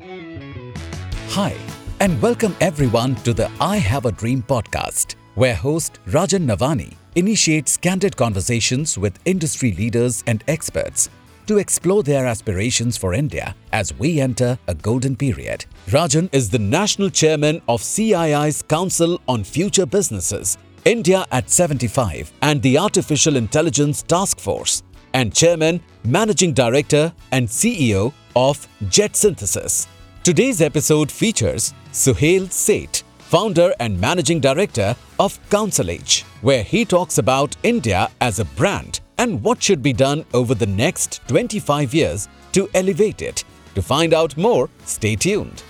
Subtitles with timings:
[0.00, 1.56] Hi,
[1.98, 7.76] and welcome everyone to the I Have a Dream podcast, where host Rajan Navani initiates
[7.76, 11.10] candid conversations with industry leaders and experts
[11.48, 15.64] to explore their aspirations for India as we enter a golden period.
[15.88, 22.62] Rajan is the national chairman of CII's Council on Future Businesses, India at 75, and
[22.62, 24.83] the Artificial Intelligence Task Force,
[25.14, 29.88] and chairman, managing director, and CEO of Jet Synthesis.
[30.22, 37.56] Today's episode features Suhel Seth, founder and managing director of Counselage, where he talks about
[37.62, 42.68] India as a brand and what should be done over the next 25 years to
[42.74, 43.44] elevate it.
[43.74, 45.62] To find out more, stay tuned.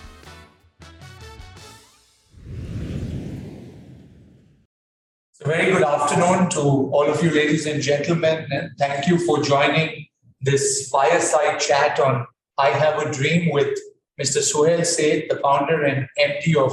[5.45, 10.07] Very good afternoon to all of you, ladies and gentlemen, and thank you for joining
[10.41, 12.27] this fireside chat on
[12.57, 13.79] I Have a Dream with
[14.19, 14.39] Mr.
[14.39, 16.73] Suhel Seth, the founder and MD of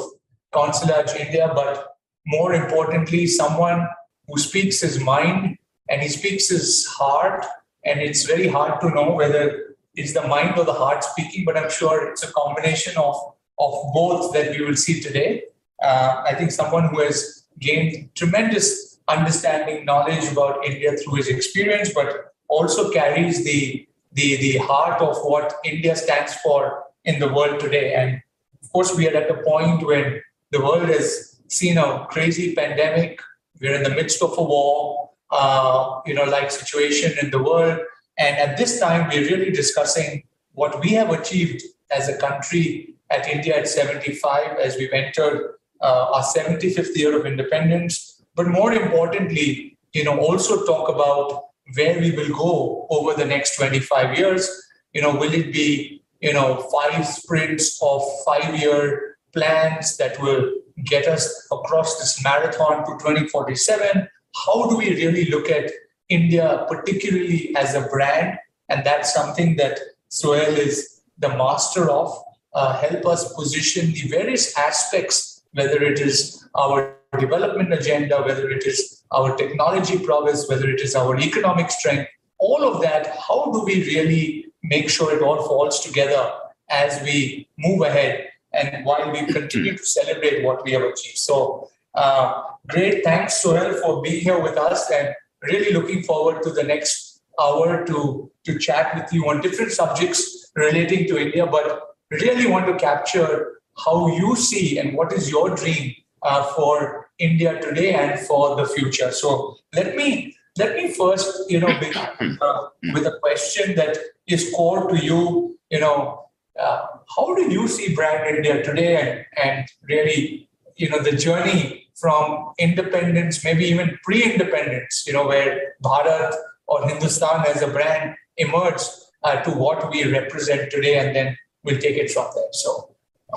[0.53, 3.89] Counselage India, but more importantly, someone
[4.29, 5.57] who speaks his mind
[5.89, 7.45] and he speaks his heart.
[7.83, 11.57] And it's very hard to know whether it's the mind or the heart speaking, but
[11.57, 13.17] I'm sure it's a combination of,
[13.59, 15.43] of both that we will see today.
[15.83, 21.93] Uh, I think someone who has gained tremendous understanding, knowledge about India through his experience,
[21.93, 27.59] but also carries the, the, the heart of what India stands for in the world
[27.59, 27.93] today.
[27.93, 28.21] And
[28.61, 33.19] of course, we are at a point when the world has seen a crazy pandemic.
[33.61, 37.79] We're in the midst of a war, uh, you know, like situation in the world.
[38.17, 43.27] And at this time, we're really discussing what we have achieved as a country at
[43.27, 48.21] India at 75 as we've entered uh, our 75th year of independence.
[48.35, 51.43] But more importantly, you know, also talk about
[51.75, 54.49] where we will go over the next 25 years.
[54.93, 60.51] You know, will it be you know, five sprints of five-year plans that will
[60.85, 64.07] get us across this marathon to 2047.
[64.45, 65.71] How do we really look at
[66.09, 68.37] India, particularly as a brand?
[68.69, 72.15] And that's something that Suhel is the master of.
[72.53, 78.65] Uh, help us position the various aspects, whether it is our development agenda, whether it
[78.65, 83.07] is our technology prowess, whether it is our economic strength, all of that.
[83.27, 86.31] How do we really make sure it all falls together
[86.69, 91.17] as we move ahead and while we continue to celebrate what we have achieved.
[91.17, 95.13] So, uh, great thanks, Suhel, for being here with us and
[95.43, 100.51] really looking forward to the next hour to, to chat with you on different subjects
[100.55, 105.55] relating to India, but really want to capture how you see and what is your
[105.55, 109.11] dream uh, for India today and for the future.
[109.11, 114.51] So, let me let me first, you know, begin uh, with a question that is
[114.53, 115.57] core to you.
[115.69, 116.25] You know,
[116.59, 121.87] uh, how do you see brand India today, and and really, you know, the journey
[121.95, 126.33] from independence, maybe even pre-independence, you know, where Bharat
[126.67, 128.89] or Hindustan as a brand emerged
[129.23, 132.51] uh, to what we represent today, and then we'll take it from there.
[132.53, 132.90] So,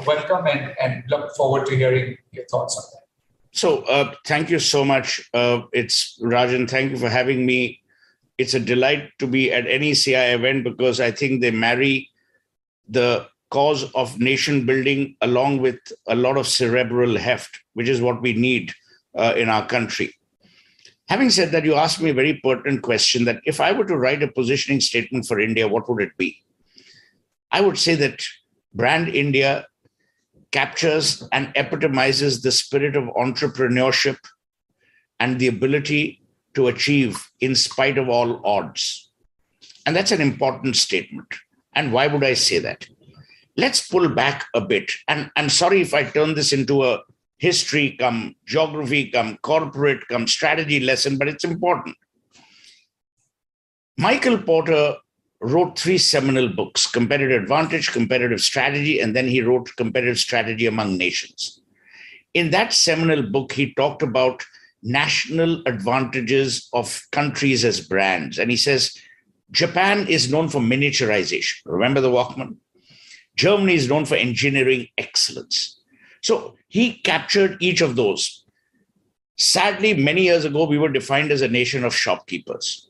[0.06, 3.05] welcome and and look forward to hearing your thoughts on that.
[3.53, 5.21] So, uh, thank you so much.
[5.32, 6.69] Uh, it's Rajan.
[6.69, 7.81] Thank you for having me.
[8.37, 12.10] It's a delight to be at any CI event because I think they marry
[12.88, 15.78] the cause of nation building along with
[16.09, 18.72] a lot of cerebral heft, which is what we need
[19.15, 20.12] uh, in our country.
[21.09, 23.97] Having said that, you asked me a very pertinent question that if I were to
[23.97, 26.43] write a positioning statement for India, what would it be?
[27.53, 28.25] I would say that
[28.75, 29.66] brand India
[30.54, 34.19] captures and epitomizes the spirit of entrepreneurship
[35.19, 36.22] and the ability
[36.54, 39.10] to achieve in spite of all odds.
[39.84, 41.26] And that's an important statement.
[41.75, 42.87] And why would I say that?
[43.56, 44.93] Let's pull back a bit.
[45.09, 47.00] And I'm sorry if I turn this into a
[47.38, 51.97] history come geography come corporate come strategy lesson, but it's important.
[53.98, 54.94] Michael Porter
[55.44, 60.96] wrote three seminal books Competitive Advantage, Competitive Strategy, and then he wrote Competitive Strategy Among
[60.96, 61.61] Nations.
[62.32, 64.44] In that seminal book, he talked about
[64.82, 68.38] national advantages of countries as brands.
[68.38, 68.96] And he says
[69.50, 71.56] Japan is known for miniaturization.
[71.67, 72.56] Remember the Walkman?
[73.37, 75.81] Germany is known for engineering excellence.
[76.23, 78.44] So he captured each of those.
[79.37, 82.88] Sadly, many years ago, we were defined as a nation of shopkeepers.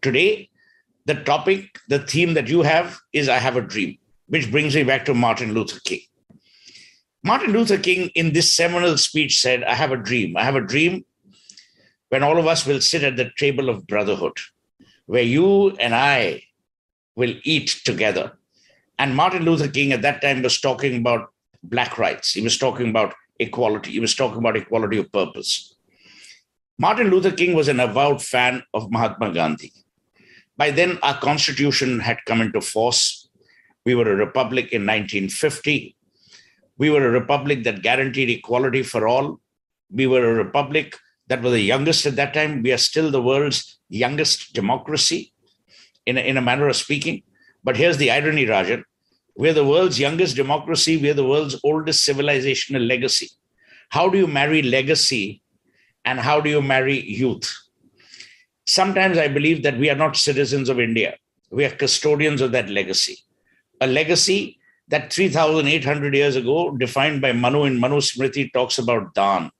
[0.00, 0.50] Today,
[1.06, 4.82] the topic, the theme that you have is I Have a Dream, which brings me
[4.82, 6.00] back to Martin Luther King.
[7.22, 10.36] Martin Luther King, in this seminal speech, said, I have a dream.
[10.36, 11.04] I have a dream
[12.08, 14.36] when all of us will sit at the table of brotherhood,
[15.06, 16.42] where you and I
[17.14, 18.32] will eat together.
[18.98, 21.30] And Martin Luther King at that time was talking about
[21.62, 22.32] black rights.
[22.32, 23.92] He was talking about equality.
[23.92, 25.74] He was talking about equality of purpose.
[26.78, 29.72] Martin Luther King was an avowed fan of Mahatma Gandhi.
[30.56, 33.28] By then, our constitution had come into force.
[33.84, 35.96] We were a republic in 1950.
[36.78, 39.40] We were a republic that guaranteed equality for all.
[39.90, 40.96] We were a republic
[41.28, 42.62] that was the youngest at that time.
[42.62, 45.32] We are still the world's youngest democracy,
[46.06, 47.22] in a, in a manner of speaking.
[47.62, 48.84] But here's the irony, Rajan.
[49.36, 50.96] We're the world's youngest democracy.
[50.96, 53.30] We're the world's oldest civilizational legacy.
[53.90, 55.42] How do you marry legacy
[56.04, 57.52] and how do you marry youth?
[58.66, 61.16] Sometimes I believe that we are not citizens of India.
[61.50, 63.18] We are custodians of that legacy.
[63.80, 64.58] A legacy
[64.88, 69.50] that 3,800 years ago, defined by Manu in Manu Smriti, talks about Dan.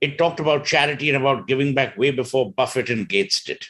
[0.00, 3.66] It talked about charity and about giving back way before Buffett and Gates did.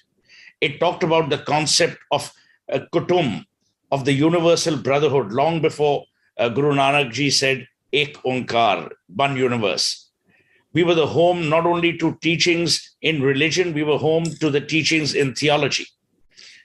[0.60, 2.32] It talked about the concept of
[2.70, 3.44] uh, kutum,
[3.90, 6.04] of the universal brotherhood long before
[6.38, 10.07] uh, Guru Nanak ji said, Ek Onkar, one universe.
[10.78, 14.60] We were the home not only to teachings in religion, we were home to the
[14.60, 15.86] teachings in theology.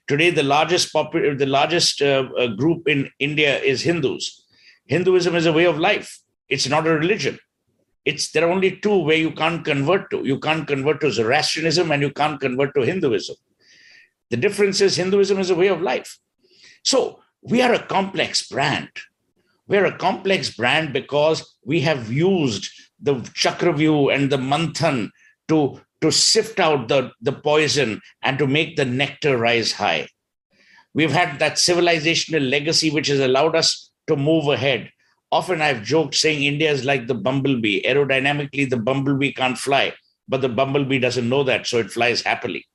[0.08, 4.46] Today, the largest popu- the largest uh, uh, group in India is Hindus.
[4.86, 6.20] Hinduism is a way of life.
[6.48, 7.40] It's not a religion.
[8.06, 10.20] It's there are only two where you can't convert to.
[10.24, 13.36] You can't convert to Zoroastrianism and you can't convert to Hinduism.
[14.30, 16.20] The difference is Hinduism is a way of life.
[16.84, 18.92] So we are a complex brand.
[19.68, 22.70] We're a complex brand because we have used
[23.04, 25.10] the Chakravyuh and the Manthan
[25.50, 30.08] to, to sift out the, the poison and to make the nectar rise high.
[30.94, 34.90] We've had that civilizational legacy which has allowed us to move ahead.
[35.32, 37.84] Often I've joked saying India is like the bumblebee.
[37.84, 39.94] Aerodynamically, the bumblebee can't fly,
[40.28, 42.66] but the bumblebee doesn't know that, so it flies happily.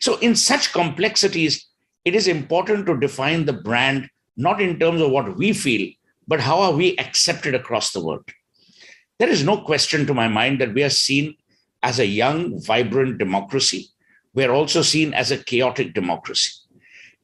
[0.00, 1.68] So, in such complexities,
[2.04, 5.92] it is important to define the brand not in terms of what we feel,
[6.26, 8.24] but how are we accepted across the world.
[9.22, 11.36] There is no question to my mind that we are seen
[11.80, 13.86] as a young, vibrant democracy.
[14.34, 16.50] We are also seen as a chaotic democracy.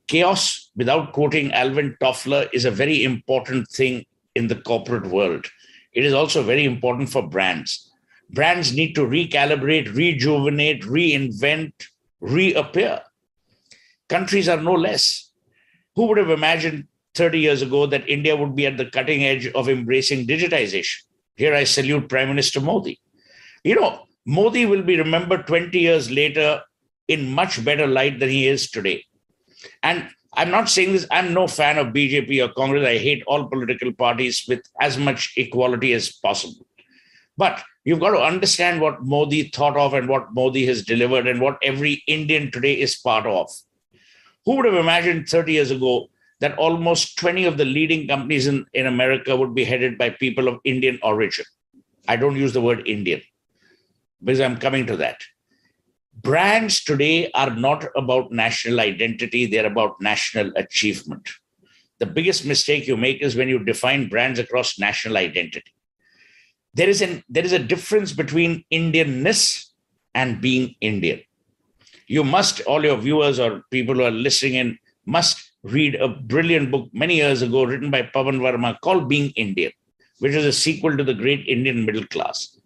[0.07, 4.07] Chaos, without quoting Alvin Toffler, is a very important thing
[4.37, 5.47] in the corporate world.
[5.93, 7.91] It is also very important for brands.
[8.31, 11.73] Brands need to recalibrate, rejuvenate, reinvent,
[12.21, 13.03] reappear
[14.09, 15.33] countries are no less.
[15.97, 16.87] Who would have imagined
[17.17, 21.08] 30 years ago that India would be at the cutting edge of embracing digitization?
[21.39, 22.99] Here I salute Prime Minister Modi.
[23.63, 26.61] You know, Modi will be remembered 20 years later
[27.07, 29.05] in much better light than he is today.
[29.85, 32.85] And I'm not saying this, I'm no fan of BJP or Congress.
[32.85, 36.67] I hate all political parties with as much equality as possible.
[37.37, 41.41] But you've got to understand what Modi thought of and what Modi has delivered and
[41.41, 43.49] what every Indian today is part of.
[44.45, 48.67] Who would have imagined 30 years ago that almost 20 of the leading companies in,
[48.73, 51.45] in America would be headed by people of Indian origin?
[52.07, 53.21] I don't use the word Indian
[54.23, 55.21] because I'm coming to that.
[56.15, 61.29] Brands today are not about national identity, they're about national achievement.
[61.99, 65.73] The biggest mistake you make is when you define brands across national identity.
[66.75, 69.67] There is, an, there is a difference between Indianness
[70.15, 71.21] and being Indian
[72.09, 76.71] you must, all your viewers or people who are listening in, must read a brilliant
[76.71, 79.73] book many years ago written by Pavan Varma called Being Indian,
[80.19, 82.59] which is a sequel to The Great Indian Middle Class.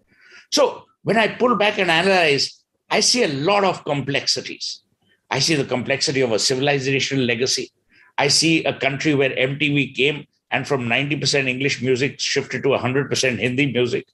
[0.50, 4.82] So when I pull back and analyze, I see a lot of complexities.
[5.30, 7.72] I see the complexity of a civilizational legacy.
[8.18, 13.38] I see a country where MTV came and from 90% English music shifted to 100%
[13.38, 14.06] Hindi music.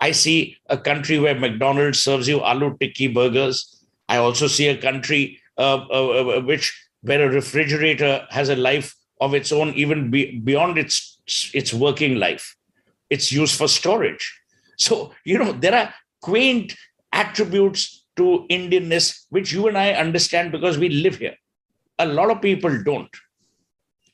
[0.00, 4.76] I see a country where McDonald's serves you aloo tikki burgers I also see a
[4.76, 10.10] country uh, uh, uh, which where a refrigerator has a life of its own, even
[10.10, 11.20] be, beyond its
[11.52, 12.56] its working life.
[13.10, 14.40] It's used for storage.
[14.78, 16.74] So you know there are quaint
[17.12, 21.36] attributes to Indianness which you and I understand because we live here.
[21.98, 23.10] A lot of people don't.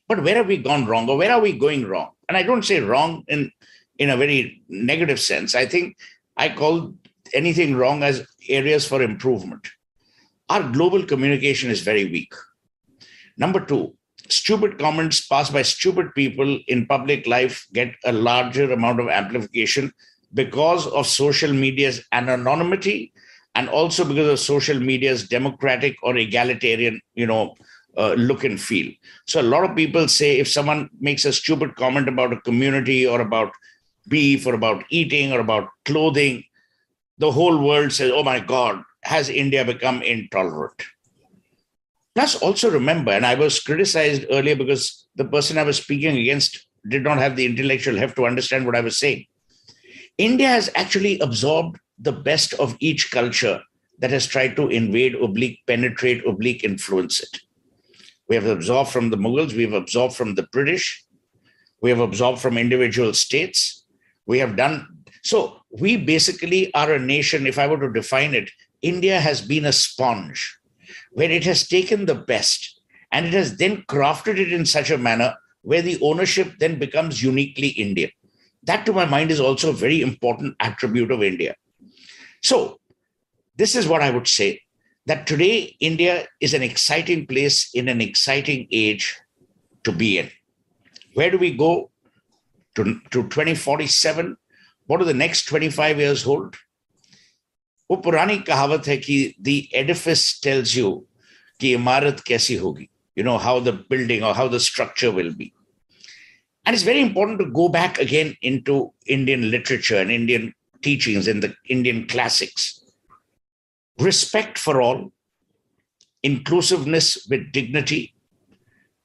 [0.08, 2.10] But where have we gone wrong, or where are we going wrong?
[2.28, 3.50] And I don't say wrong in
[3.98, 5.54] in a very negative sense.
[5.54, 5.96] I think
[6.36, 6.94] I call
[7.32, 9.66] anything wrong as areas for improvement
[10.48, 12.32] our global communication is very weak.
[13.36, 13.94] Number two,
[14.28, 19.92] stupid comments passed by stupid people in public life get a larger amount of amplification
[20.32, 23.12] because of social media's anonymity
[23.54, 27.54] and also because of social media's democratic or egalitarian, you know,
[27.96, 28.92] uh, look and feel.
[29.26, 33.06] So a lot of people say if someone makes a stupid comment about a community
[33.06, 33.52] or about
[34.08, 36.44] beef or about eating or about clothing,
[37.18, 40.82] the whole world says, "Oh my God, has India become intolerant?
[42.14, 46.66] Plus, also remember, and I was criticized earlier because the person I was speaking against
[46.88, 49.26] did not have the intellectual heft to understand what I was saying.
[50.16, 53.60] India has actually absorbed the best of each culture
[53.98, 57.40] that has tried to invade, oblique, penetrate, oblique, influence it.
[58.28, 61.04] We have absorbed from the Mughals, we have absorbed from the British,
[61.84, 63.84] we have absorbed from individual states.
[64.24, 64.86] We have done
[65.22, 65.60] so.
[65.70, 69.72] We basically are a nation, if I were to define it, India has been a
[69.72, 70.56] sponge
[71.14, 72.80] where it has taken the best
[73.10, 77.22] and it has then crafted it in such a manner where the ownership then becomes
[77.22, 78.10] uniquely Indian.
[78.64, 81.54] That, to my mind, is also a very important attribute of India.
[82.42, 82.80] So,
[83.56, 84.60] this is what I would say
[85.06, 89.16] that today India is an exciting place in an exciting age
[89.84, 90.30] to be in.
[91.14, 91.90] Where do we go
[92.74, 94.36] to, to 2047?
[94.86, 96.56] What do the next 25 years hold?
[97.91, 100.91] वो पुरानी कहावत है कि the Edifice tells you
[101.61, 105.45] कि इमारत कैसी होगी you know how the building or how the structure will be
[106.65, 108.75] and it's very important to go back again into
[109.15, 110.45] indian literature and indian
[110.87, 112.67] teachings in the indian classics
[114.07, 115.01] respect for all
[116.31, 117.99] inclusiveness with dignity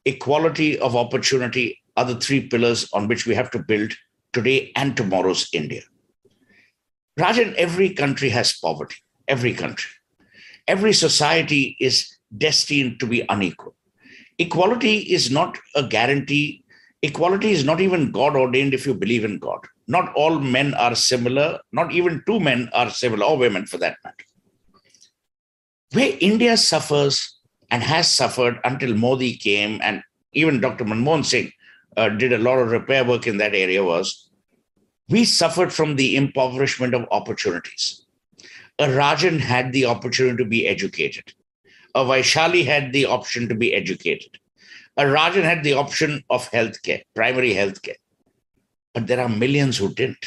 [0.05, 3.93] equality of opportunity are the three pillars on which we have to build
[4.33, 5.83] today and tomorrow's India.
[7.20, 8.96] Rajan, every country has poverty,
[9.28, 9.92] every country.
[10.68, 13.76] Every society is destined to be unequal.
[14.38, 16.64] Equality is not a guarantee.
[17.02, 19.60] Equality is not even God ordained if you believe in God.
[19.88, 23.98] Not all men are similar, not even two men are similar, or women for that
[24.06, 24.26] matter.
[25.92, 27.38] Where India suffers
[27.70, 30.86] and has suffered until Modi came, and even Dr.
[30.86, 31.52] Manmohan Singh
[31.98, 34.29] uh, did a lot of repair work in that area was
[35.10, 38.06] we suffered from the impoverishment of opportunities.
[38.78, 41.34] A Rajan had the opportunity to be educated.
[41.96, 44.40] A Vaishali had the option to be educated.
[44.98, 47.96] A Rajan had the option of healthcare, primary healthcare.
[48.94, 50.26] But there are millions who didn't.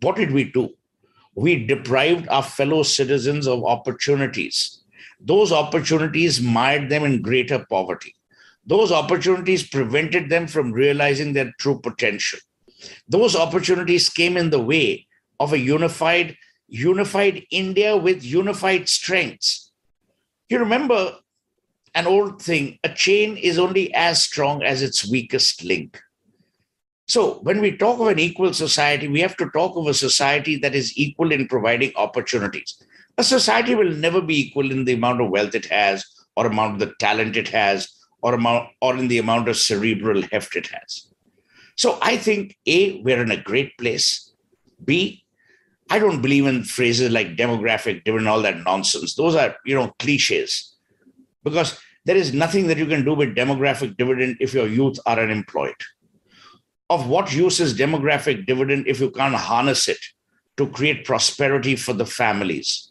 [0.00, 0.74] What did we do?
[1.34, 4.80] We deprived our fellow citizens of opportunities.
[5.20, 8.14] Those opportunities mired them in greater poverty
[8.68, 12.38] those opportunities prevented them from realizing their true potential.
[13.08, 15.06] Those opportunities came in the way
[15.40, 16.36] of a unified,
[16.68, 19.72] unified India with unified strengths.
[20.48, 21.16] You remember
[21.94, 26.00] an old thing a chain is only as strong as its weakest link.
[27.06, 30.56] So, when we talk of an equal society, we have to talk of a society
[30.58, 32.82] that is equal in providing opportunities.
[33.16, 36.04] A society will never be equal in the amount of wealth it has,
[36.36, 37.88] or amount of the talent it has,
[38.22, 41.07] or amount or in the amount of cerebral heft it has.
[41.78, 44.32] So I think A, we're in a great place.
[44.84, 45.24] B,
[45.88, 49.14] I don't believe in phrases like demographic dividend, all that nonsense.
[49.14, 50.74] Those are, you know, cliches.
[51.44, 55.20] Because there is nothing that you can do with demographic dividend if your youth are
[55.20, 55.80] unemployed.
[56.90, 60.00] Of what use is demographic dividend if you can't harness it
[60.56, 62.90] to create prosperity for the families?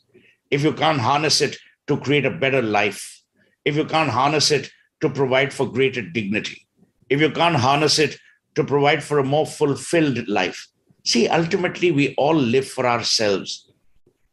[0.49, 3.21] If you can't harness it to create a better life?
[3.65, 6.65] If you can't harness it to provide for greater dignity,
[7.09, 8.17] if you can't harness it
[8.57, 10.67] to provide for a more fulfilled life.
[11.05, 13.71] See, ultimately, we all live for ourselves.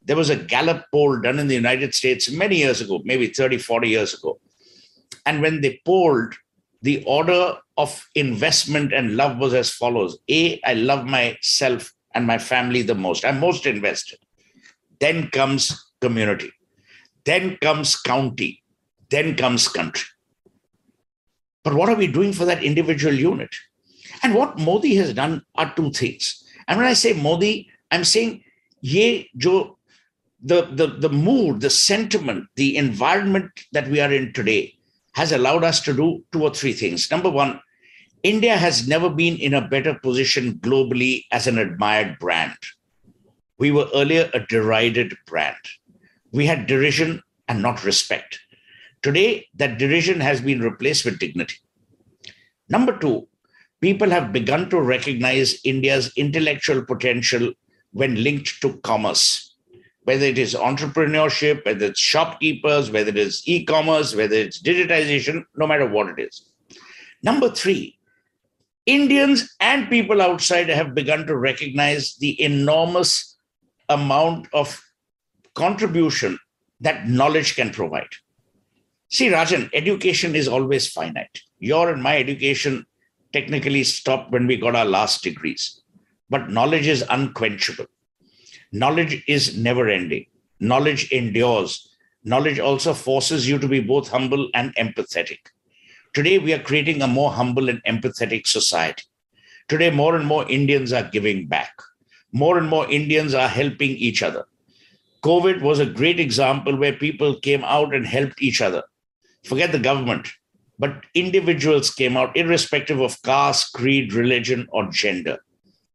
[0.03, 3.59] There was a Gallup poll done in the United States many years ago, maybe 30,
[3.59, 4.41] 40 years ago.
[5.27, 6.35] And when they polled,
[6.81, 12.39] the order of investment and love was as follows A, I love myself and my
[12.39, 13.27] family the most.
[13.27, 14.19] I'm most invested.
[15.01, 16.51] Then comes community.
[17.25, 18.63] Then comes county.
[19.11, 20.09] Then comes country.
[21.63, 23.55] But what are we doing for that individual unit?
[24.25, 26.43] And what Modi has done are two things.
[26.67, 28.43] And when I say Modi, I'm saying
[28.81, 29.79] ye jo
[30.43, 34.75] the, the, the mood, the sentiment, the environment that we are in today
[35.15, 37.11] has allowed us to do two or three things.
[37.11, 37.61] Number one,
[38.23, 42.57] India has never been in a better position globally as an admired brand.
[43.59, 45.57] We were earlier a derided brand.
[46.33, 48.41] We had derision and not respect.
[49.03, 51.57] Today, that derision has been replaced with dignity.
[52.69, 53.29] Number two,
[53.85, 57.53] people have begun to recognize India's intellectual potential
[57.93, 59.55] when linked to commerce,
[60.05, 65.45] whether it is entrepreneurship, whether it's shopkeepers, whether it is e commerce, whether it's digitization,
[65.55, 66.49] no matter what it is.
[67.23, 67.99] Number three,
[68.87, 73.37] Indians and people outside have begun to recognize the enormous
[73.91, 74.83] amount of
[75.55, 76.39] contribution
[76.81, 78.13] that knowledge can provide.
[79.11, 81.41] See, Rajan, education is always finite.
[81.59, 82.87] Your and my education
[83.35, 85.83] technically stopped when we got our last degrees,
[86.31, 87.87] but knowledge is unquenchable.
[88.73, 90.27] Knowledge is never ending.
[90.61, 91.73] Knowledge endures
[92.25, 95.41] knowledge also forces you to be both humble and empathetic.
[96.15, 99.05] Today, we are creating a more humble and empathetic society.
[99.69, 101.73] Today, more and more Indians are giving back.
[102.33, 104.45] More and more Indians are helping each other.
[105.23, 108.83] COVID was a great example where people came out and helped each other.
[109.45, 110.29] Forget the government,
[110.79, 115.39] but individuals came out, irrespective of caste, creed, religion, or gender.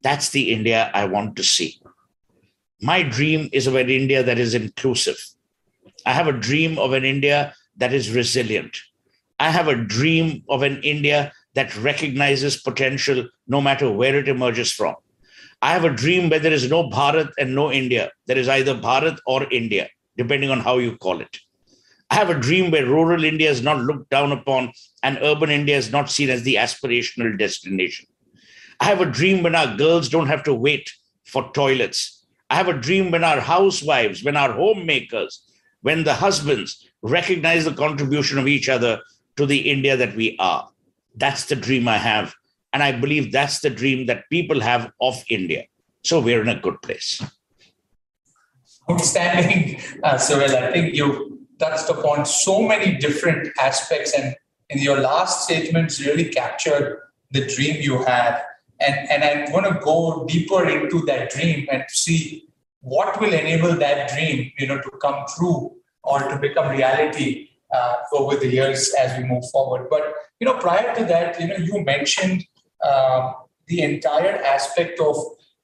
[0.02, 1.82] That's the India I want to see.
[2.82, 5.18] My dream is of an India that is inclusive.
[6.06, 8.78] I have a dream of an India that is resilient.
[9.40, 14.72] I have a dream of an India that recognizes potential no matter where it emerges
[14.72, 14.96] from.
[15.62, 18.12] I have a dream where there is no Bharat and no India.
[18.28, 21.38] There is either Bharat or India, depending on how you call it.
[22.10, 24.72] I have a dream where rural India is not looked down upon
[25.04, 28.08] and urban India is not seen as the aspirational destination.
[28.80, 30.92] I have a dream when our girls don't have to wait
[31.26, 32.26] for toilets.
[32.50, 35.44] I have a dream when our housewives, when our homemakers,
[35.82, 39.02] when the husbands recognize the contribution of each other
[39.38, 40.70] to the India that we are.
[41.16, 42.34] That's the dream I have.
[42.74, 45.66] And I believe that's the dream that people have of India.
[46.04, 47.22] So we're in a good place.
[48.90, 50.56] Outstanding, uh, Suhel.
[50.56, 54.36] I think you touched upon so many different aspects, and
[54.70, 57.02] in your last statements, really captured
[57.32, 58.42] the dream you had.
[58.80, 62.48] And, and I'm going to go deeper into that dream and see
[62.82, 67.96] what will enable that dream, you know, to come true or to become reality uh,
[68.14, 69.88] over the years as we move forward.
[69.90, 72.46] But you know, prior to that, you know, you mentioned
[72.88, 73.36] um,
[73.68, 75.16] the entire aspect of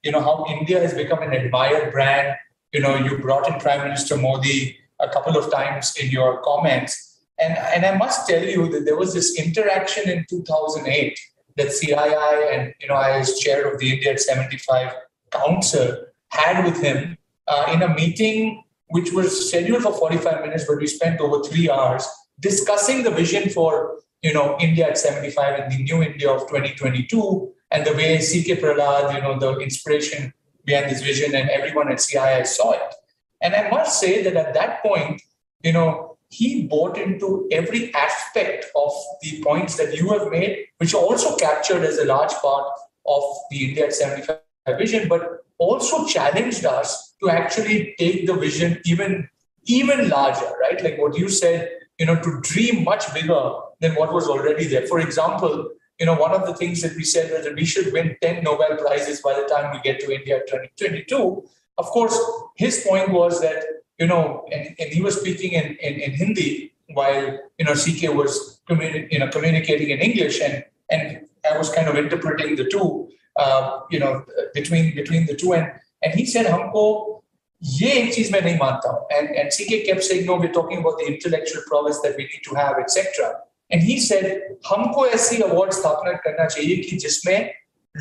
[0.02, 2.36] you know how India has become an admired brand.
[2.72, 7.20] You know, you brought in Prime Minister Modi a couple of times in your comments,
[7.38, 11.18] and and I must tell you that there was this interaction in 2008
[11.56, 14.92] that CII and you know I as chair of the India at 75
[15.30, 15.96] Council
[16.30, 17.16] had with him
[17.48, 21.68] uh, in a meeting which was scheduled for 45 minutes, but we spent over three
[21.68, 22.06] hours
[22.38, 27.52] discussing the vision for you know India at 75 and the new India of 2022,
[27.70, 30.32] and the way CK Prahalad, you know, the inspiration
[30.64, 32.94] behind this vision, and everyone at CII saw it.
[33.42, 35.22] And I must say that at that point,
[35.62, 40.94] you know, he bought into every aspect of the points that you have made, which
[40.94, 42.66] also captured as a large part
[43.06, 44.38] of the India at 75
[44.78, 49.28] vision, but also challenged us to actually take the vision even
[49.68, 50.82] even larger, right?
[50.82, 54.86] Like what you said, you know, to dream much bigger than what was already there.
[54.86, 57.92] For example, you know, one of the things that we said was that we should
[57.92, 62.17] win 10 Nobel Prizes by the time we get to India 2022 Of course,
[62.55, 63.63] his point was that,
[63.97, 68.13] you know, and, and he was speaking in, in, in Hindi while, you know, CK
[68.13, 72.65] was communi- you know, communicating in English and, and I was kind of interpreting the
[72.65, 73.09] two.
[73.37, 75.53] Uh, you know, between between the two.
[75.53, 75.71] And
[76.03, 77.23] and he said, हमको
[77.63, 79.07] ये एक चीज मैं नहीं मानता हूँ.
[79.17, 82.43] And and CK kept saying, no, we're talking about the intellectual prowess that we need
[82.49, 83.31] to have, etc.
[83.69, 84.25] And he said,
[84.67, 87.53] हमको ऐसी अवार्ड स्थापना करना चाहिए कि जिसमें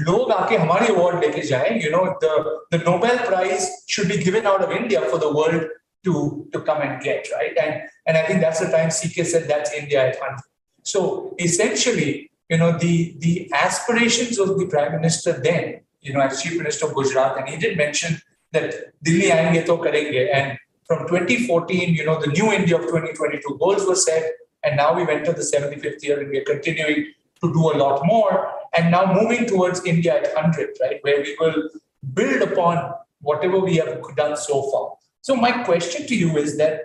[0.06, 1.80] लोग आके हमारी अवार्ड लेके जाएं.
[1.84, 2.34] You know, the
[2.74, 5.68] the Nobel Prize should be given out of India for the world
[6.04, 6.14] to
[6.52, 7.58] to come and get right.
[7.64, 10.42] And and I think that's the time CK said that's India at 100.
[10.82, 16.42] So essentially, you know, the, the aspirations of the prime minister then, you know, as
[16.42, 18.20] chief minister of Gujarat, and he did mention
[18.52, 20.34] that Delhi aayenge to karenge.
[20.34, 24.32] And from 2014, you know, the new India of 2022 goals were set.
[24.64, 27.06] And now we've entered the 75th year and we're continuing
[27.42, 28.52] to do a lot more.
[28.75, 31.69] And now moving towards India at 100, right, where we will
[32.13, 34.95] build upon whatever we have done so far.
[35.21, 36.81] So my question to you is that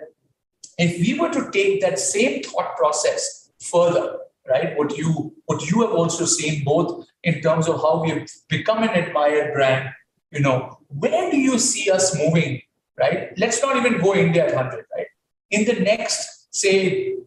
[0.77, 4.77] if we were to take that same thought process further, right?
[4.77, 8.89] What you what you have also seen both in terms of how we've become an
[8.89, 9.89] admired brand.
[10.31, 12.61] You know, where do you see us moving?
[12.97, 13.33] Right?
[13.37, 14.85] Let's not even go India at hundred.
[14.95, 15.07] Right?
[15.49, 17.17] In the next, say,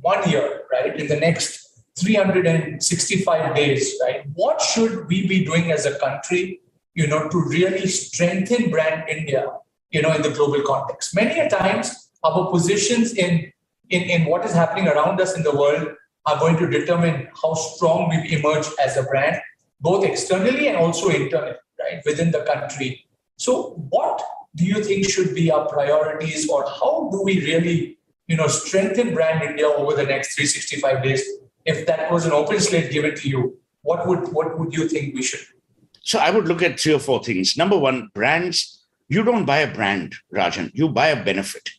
[0.00, 0.98] one year, right?
[0.98, 4.24] In the next 365 days, right?
[4.34, 6.60] What should we be doing as a country,
[6.94, 9.46] you know, to really strengthen brand India,
[9.90, 11.14] you know, in the global context?
[11.14, 13.52] Many a times our positions in
[13.90, 15.88] in, in what is happening around us in the world
[16.26, 19.40] are going to determine how strong we emerge as a brand,
[19.80, 23.04] both externally and also internally, right, within the country.
[23.36, 24.22] So, what
[24.54, 29.14] do you think should be our priorities, or how do we really, you know, strengthen
[29.14, 31.24] brand India over the next 365 days?
[31.64, 35.14] If that was an open slate given to you, what would what would you think
[35.14, 35.54] we should do?
[36.02, 37.56] So, I would look at three or four things.
[37.56, 38.76] Number one, brands.
[39.08, 40.70] You don't buy a brand, Rajan.
[40.72, 41.70] You buy a benefit.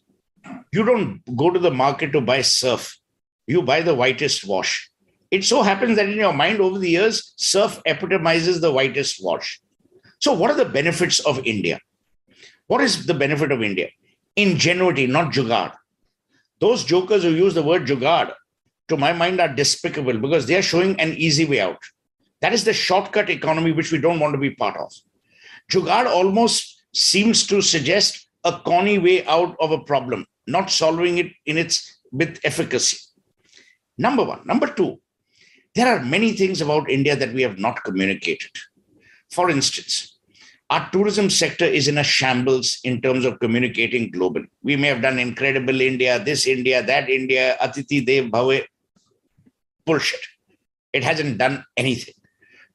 [0.74, 2.98] You don't go to the market to buy surf
[3.52, 4.90] you buy the whitest wash.
[5.30, 9.62] It so happens that in your mind over the years, surf epitomizes the whitest wash.
[10.20, 11.80] So, what are the benefits of India?
[12.68, 13.90] What is the benefit of India?
[14.38, 15.74] ingenuity, not jugaad.
[16.60, 18.32] Those jokers who use the word jugaad,
[18.92, 21.82] to my mind, are despicable because they are showing an easy way out.
[22.42, 24.92] That is the shortcut economy which we don't want to be part of.
[25.72, 31.32] Jugaad almost seems to suggest a corny way out of a problem, not solving it
[31.46, 32.98] in its with efficacy.
[33.98, 34.42] Number one.
[34.46, 35.00] Number two,
[35.76, 38.52] there are many things about India that we have not communicated.
[39.32, 40.20] For instance,
[40.70, 44.48] our tourism sector is in a shambles in terms of communicating globally.
[44.64, 48.66] We may have done incredible India, this India, that India, Atithi Devo Bhava.
[49.86, 50.22] Bullshit.
[50.94, 52.14] It hasn't done anything.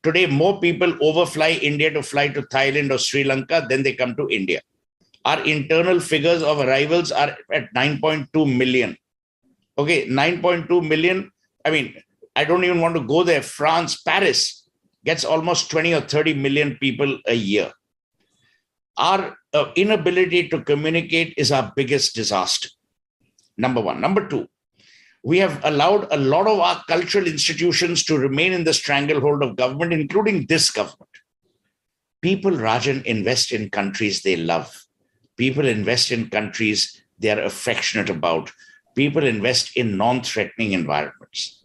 [0.02, 4.14] Today, more people overfly India to fly to Thailand or Sri Lanka than they come
[4.16, 4.60] to India.
[5.24, 8.96] Our internal figures of arrivals are at 9.2 million.
[9.76, 11.32] Okay, 9.2 million.
[11.64, 11.96] I mean,
[12.36, 13.42] I don't even want to go there.
[13.42, 14.68] France, Paris
[15.04, 17.72] gets almost 20 or 30 million people a year.
[18.96, 22.68] Our uh, inability to communicate is our biggest disaster.
[23.56, 24.00] Number one.
[24.00, 24.46] Number two,
[25.26, 29.56] we have allowed a lot of our cultural institutions to remain in the stranglehold of
[29.56, 31.10] government, including this government.
[32.22, 34.84] People, Rajan, invest in countries they love.
[35.36, 38.52] People invest in countries they are affectionate about.
[38.94, 41.64] People invest in non threatening environments.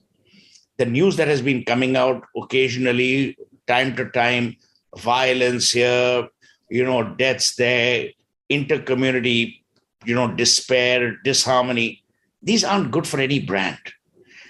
[0.79, 4.55] The news that has been coming out occasionally, time to time,
[4.97, 6.27] violence here,
[6.71, 8.09] you know, deaths there,
[8.49, 9.59] intercommunity,
[10.03, 12.00] you know, despair, disharmony.
[12.41, 13.79] These aren't good for any brand.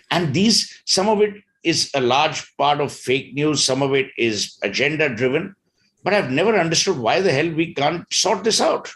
[0.10, 4.08] And these, some of it is a large part of fake news, some of it
[4.18, 5.56] is agenda driven.
[6.04, 8.92] But I've never understood why the hell we can't sort this out.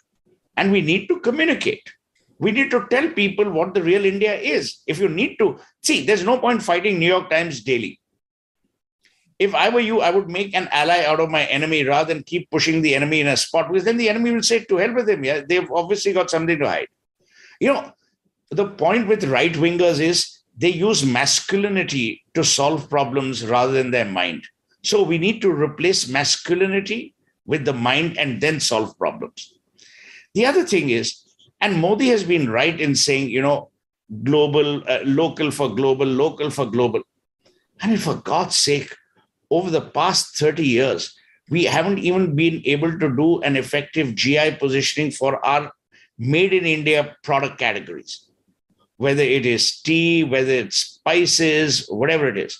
[0.57, 1.91] And we need to communicate.
[2.39, 4.79] We need to tell people what the real India is.
[4.87, 7.99] If you need to, see, there's no point fighting New York Times daily
[9.37, 12.23] if I were you, I would make an ally out of my enemy rather than
[12.23, 14.93] keep pushing the enemy in a spot because then the enemy will say, to hell
[14.93, 15.23] with him.
[15.23, 16.87] Yeah, they've obviously got something to hide.
[17.59, 17.91] You know,
[18.51, 24.05] the point with right wingers is they use masculinity to solve problems rather than their
[24.05, 24.47] mind.
[24.83, 29.53] So we need to replace masculinity with the mind and then solve problems.
[30.33, 31.21] The other thing is,
[31.61, 33.71] and Modi has been right in saying, you know,
[34.23, 37.01] global, uh, local for global, local for global.
[37.81, 38.95] I mean, for God's sake,
[39.49, 41.15] over the past 30 years,
[41.49, 45.71] we haven't even been able to do an effective GI positioning for our
[46.17, 48.27] made in India product categories,
[48.96, 52.58] whether it is tea, whether it's spices, whatever it is.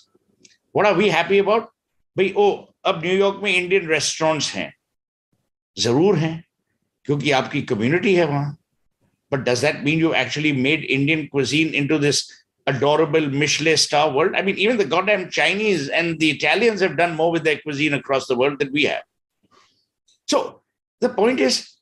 [0.71, 1.69] What are we happy about?
[2.17, 2.49] भाई ओ
[2.85, 4.73] अब New York में Indian restaurants हैं
[5.77, 6.33] जरूर हैं
[7.05, 8.51] क्योंकि आपकी community है वहां
[9.31, 12.23] but does that mean you actually made Indian cuisine into this
[12.67, 14.35] adorable Michelin star world.
[14.35, 17.93] I mean, even the goddamn Chinese and the Italians have done more with their cuisine
[17.93, 19.03] across the world than we have.
[20.27, 20.61] So
[21.01, 21.75] the point is,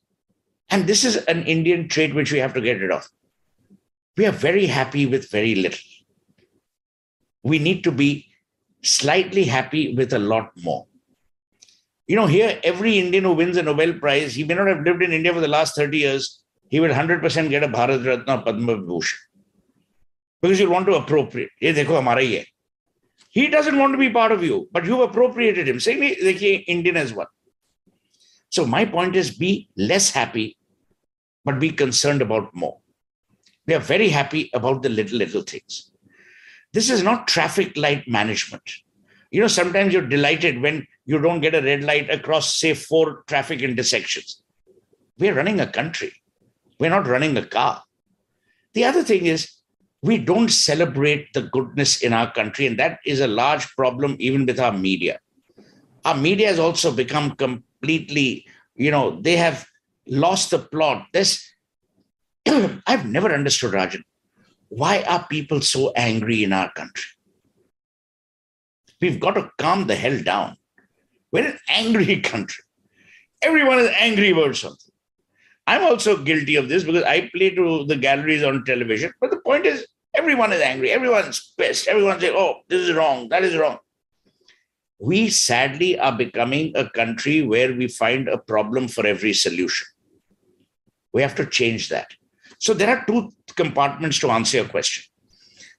[0.69, 3.07] and this is an Indian trait which we have to get rid of.
[4.16, 5.80] we are very happy with very little.
[7.42, 8.28] We need to be
[8.82, 10.86] slightly happy with a lot more.
[12.06, 15.02] You know, here, every Indian who wins a Nobel Prize, he may not have lived
[15.02, 18.76] in India for the last 30 years, he will 100% get a Bharat Ratna Padma
[18.76, 19.16] Vibhushan.
[20.42, 21.50] Because you want to appropriate.
[21.58, 25.80] He doesn't want to be part of you, but you've appropriated him.
[25.80, 27.28] Same dekhiye, Indian as well.
[28.50, 30.56] So my point is be less happy,
[31.44, 32.78] but be concerned about more.
[33.66, 35.90] We are very happy about the little, little things.
[36.72, 38.68] This is not traffic light management.
[39.30, 43.24] You know, sometimes you're delighted when you don't get a red light across, say, four
[43.26, 44.42] traffic intersections.
[45.18, 46.12] We're running a country.
[46.78, 47.82] We're not running a car.
[48.74, 49.50] The other thing is,
[50.02, 52.66] we don't celebrate the goodness in our country.
[52.66, 55.18] And that is a large problem, even with our media.
[56.04, 59.66] Our media has also become completely, you know, they have
[60.06, 61.06] lost the plot.
[61.12, 61.48] This,
[62.86, 64.02] I've never understood, Rajan.
[64.68, 67.10] Why are people so angry in our country?
[69.00, 70.56] We've got to calm the hell down.
[71.32, 72.64] We're an angry country.
[73.42, 74.92] Everyone is angry about something.
[75.66, 79.12] I'm also guilty of this because I play to the galleries on television.
[79.20, 80.90] But the point is, Everyone is angry.
[80.92, 81.88] Everyone's pissed.
[81.88, 83.28] Everyone's saying, oh, this is wrong.
[83.30, 83.78] That is wrong.
[85.00, 89.86] We sadly are becoming a country where we find a problem for every solution.
[91.12, 92.14] We have to change that.
[92.58, 95.04] So there are two compartments to answer your question.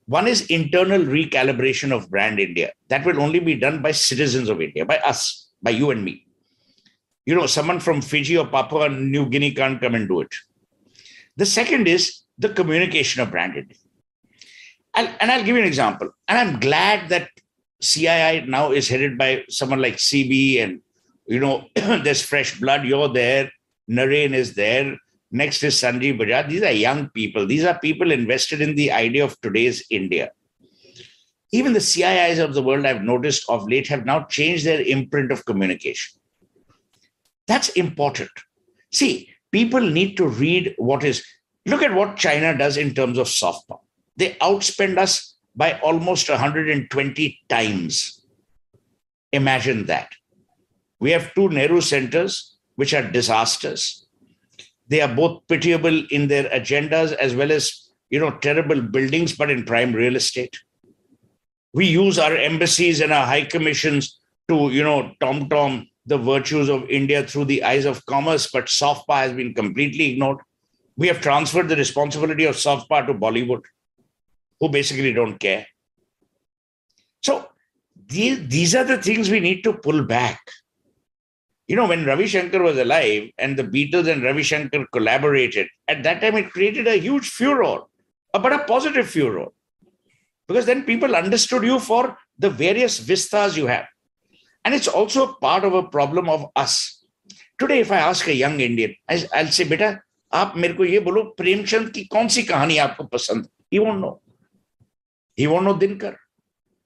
[0.08, 2.72] One is internal recalibration of brand India.
[2.90, 6.26] That will only be done by citizens of India, by us, by you and me.
[7.26, 10.34] You know, someone from Fiji or Papua New Guinea can't come and do it.
[11.38, 13.78] The second is the communication of brand India.
[14.94, 16.10] I'll, and I'll give you an example.
[16.28, 17.30] And I'm glad that
[17.82, 20.82] CII now is headed by someone like CB, and
[21.28, 22.86] you know, there's fresh blood.
[22.86, 23.52] You're there.
[23.90, 24.98] Naren is there.
[25.36, 26.48] Next is Sanjiv Bajaj.
[26.48, 27.46] These are young people.
[27.46, 30.32] These are people invested in the idea of today's India.
[31.52, 35.34] Even the CIIs of the world, I've noticed of late, have now changed their imprint
[35.34, 36.22] of communication.
[37.48, 38.30] That's important.
[38.94, 41.22] See, people need to read what is.
[41.66, 43.80] Look at what China does in terms of soft power.
[44.16, 48.22] They outspend us by almost 120 times.
[49.34, 50.14] Imagine that.
[51.02, 54.05] We have two Nehru centers, which are disasters.
[54.88, 59.50] They are both pitiable in their agendas as well as you know terrible buildings, but
[59.50, 60.58] in prime real estate.
[61.74, 66.70] We use our embassies and our high commissions to you know tom tom the virtues
[66.70, 70.38] of India through the eyes of commerce, but soft power has been completely ignored.
[70.98, 73.64] We have transferred the responsibility of soft power to Bollywood,
[74.60, 75.66] who basically don't care.
[77.24, 77.50] So
[78.08, 80.40] these, these are the things we need to pull back
[81.69, 86.03] You know, when Ravi Shankar was alive and the Beatles and Ravi Shankar collaborated, at
[86.03, 87.83] that time it created a huge furor,
[88.33, 89.47] but a positive furor.
[90.49, 93.87] Because then people understood you for the various vistas you have.
[94.65, 97.05] And it's also part of a problem of us.
[97.59, 101.23] Today, if I ask a young Indian, I'll say, beta, आप मेरे को ये बोलो
[101.39, 104.11] प्रेमचंद की कौन सी कहानी आपको पसंद he won't know
[105.39, 106.17] he won't know Dinkar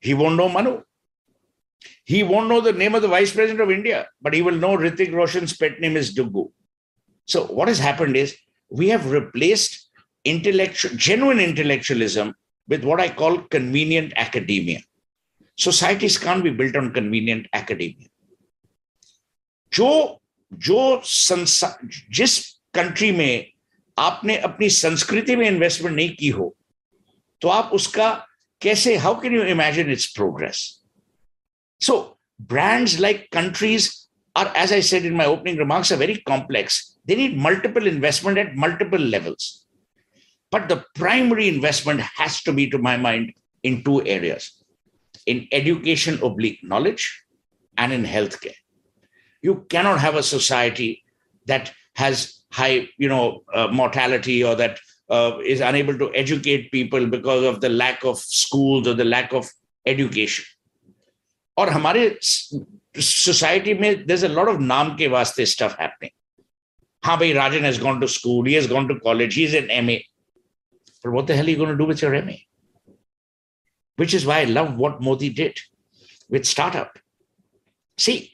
[0.04, 0.70] he won't know Manu
[2.11, 4.75] He won't know the name of the vice president of India, but he will know
[4.75, 6.51] Hrithik Roshan's pet name is Duggu.
[7.25, 8.35] So what has happened is
[8.71, 9.91] we have replaced
[10.25, 12.33] intellectual, genuine intellectualism
[12.67, 14.79] with what I call convenient academia.
[15.55, 18.09] Societies can't be built on convenient academia.
[19.71, 20.19] जो
[20.67, 22.39] जो संसार जिस
[22.73, 23.51] country में
[23.99, 26.55] आपने अपनी संस्कृति में investment नहीं की हो
[27.41, 28.09] तो आप उसका
[28.61, 30.78] कैसे how can you imagine it's progress
[31.87, 31.95] so
[32.51, 33.85] brands like countries
[34.39, 38.37] are as i said in my opening remarks are very complex they need multiple investment
[38.43, 39.47] at multiple levels
[40.55, 43.33] but the primary investment has to be to my mind
[43.69, 44.45] in two areas
[45.25, 47.03] in education oblique knowledge
[47.77, 48.59] and in healthcare.
[49.41, 51.03] You cannot have a society
[51.45, 57.05] that has high, you know, uh, mortality or that uh, is unable to educate people
[57.07, 59.49] because of the lack of schools or the lack of
[59.85, 60.45] education.
[61.58, 62.18] और हमारे
[62.96, 66.12] society में there's a lot of नाम के वास्ते stuff happening.
[67.04, 69.98] हाँ भाई Rajan has gone to school, he has gone to college, he's an MA.
[71.02, 72.36] But what the hell are you going to do with your MA?
[73.96, 75.58] which is why I love what Modi did
[76.28, 76.98] with startup.
[77.96, 78.32] See,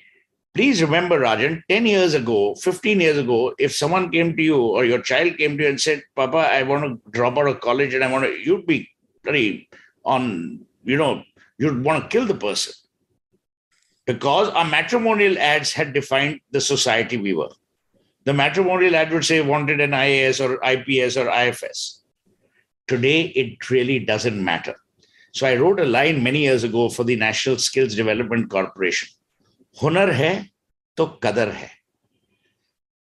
[0.54, 4.84] please remember, Rajan, 10 years ago, 15 years ago, if someone came to you or
[4.84, 7.94] your child came to you and said, Papa, I want to drop out of college
[7.94, 8.88] and I want to, you'd be
[9.22, 9.68] very
[10.04, 11.22] on, you know,
[11.58, 12.72] you'd want to kill the person.
[14.06, 17.50] Because our matrimonial ads had defined the society we were.
[18.24, 22.02] The matrimonial ad would say wanted an IAS or IPS or IFS.
[22.88, 24.74] Today, it really doesn't matter
[25.32, 29.08] so I wrote a line many years ago for the National Skills Development Corporation.
[29.82, 30.32] हुनर है
[30.96, 31.70] तो कदर है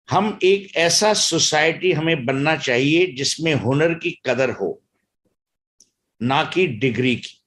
[0.10, 4.70] हम एक ऐसा society हमें बनना चाहिए जिसमें हुनर की कदर हो
[6.22, 7.38] ना कि डिग्री की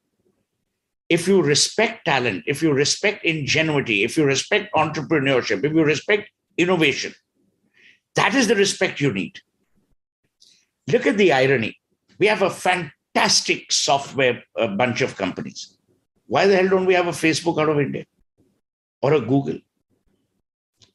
[1.14, 6.30] if you respect talent, if you respect ingenuity, if you respect entrepreneurship, if you respect
[6.58, 7.14] innovation,
[8.16, 9.40] that is the respect you need.
[10.88, 11.80] Look at the irony.
[12.18, 15.78] We have a fantastic software a bunch of companies.
[16.26, 18.06] Why the hell don't we have a Facebook out of India
[19.04, 19.60] or a Google?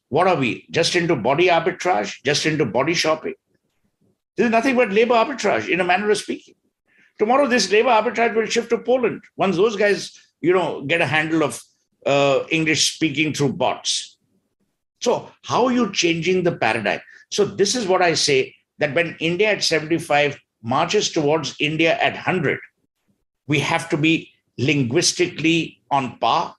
[0.09, 0.65] What are we?
[0.69, 2.21] Just into body arbitrage?
[2.25, 3.35] Just into body shopping?
[4.35, 6.55] This is nothing but labor arbitrage, in a manner of speaking.
[7.19, 11.05] Tomorrow, this labor arbitrage will shift to Poland once those guys, you know, get a
[11.05, 11.61] handle of
[12.05, 14.17] uh, English speaking through bots.
[15.01, 17.01] So, how are you changing the paradigm?
[17.29, 22.13] So, this is what I say that when India at 75 marches towards India at
[22.13, 22.59] 100,
[23.47, 26.55] we have to be linguistically on par.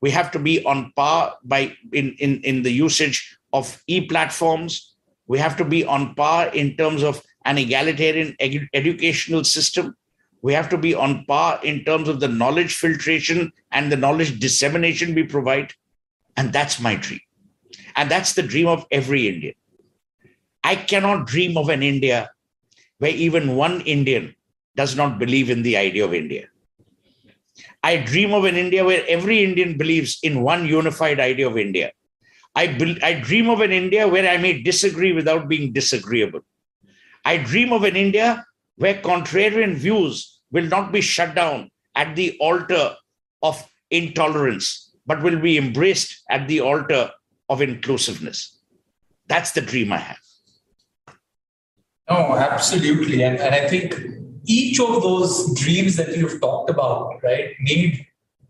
[0.00, 4.94] We have to be on par by in, in, in the usage of e-platforms.
[5.28, 9.96] We have to be on par in terms of an egalitarian edu- educational system.
[10.42, 14.40] We have to be on par in terms of the knowledge filtration and the knowledge
[14.40, 15.72] dissemination we provide.
[16.36, 17.20] And that's my dream.
[17.96, 19.54] And that's the dream of every Indian.
[20.64, 22.30] I cannot dream of an India
[22.98, 24.34] where even one Indian
[24.76, 26.48] does not believe in the idea of India.
[27.82, 31.92] I dream of an India where every Indian believes in one unified idea of India.
[32.54, 36.40] I, be- I dream of an India where I may disagree without being disagreeable.
[37.24, 38.44] I dream of an India
[38.76, 42.96] where contrarian views will not be shut down at the altar
[43.42, 47.10] of intolerance, but will be embraced at the altar
[47.48, 48.58] of inclusiveness.
[49.28, 50.18] That's the dream I have.
[52.08, 53.22] No, absolutely.
[53.22, 53.94] And, and I think
[54.44, 58.06] each of those dreams that you've talked about, right, need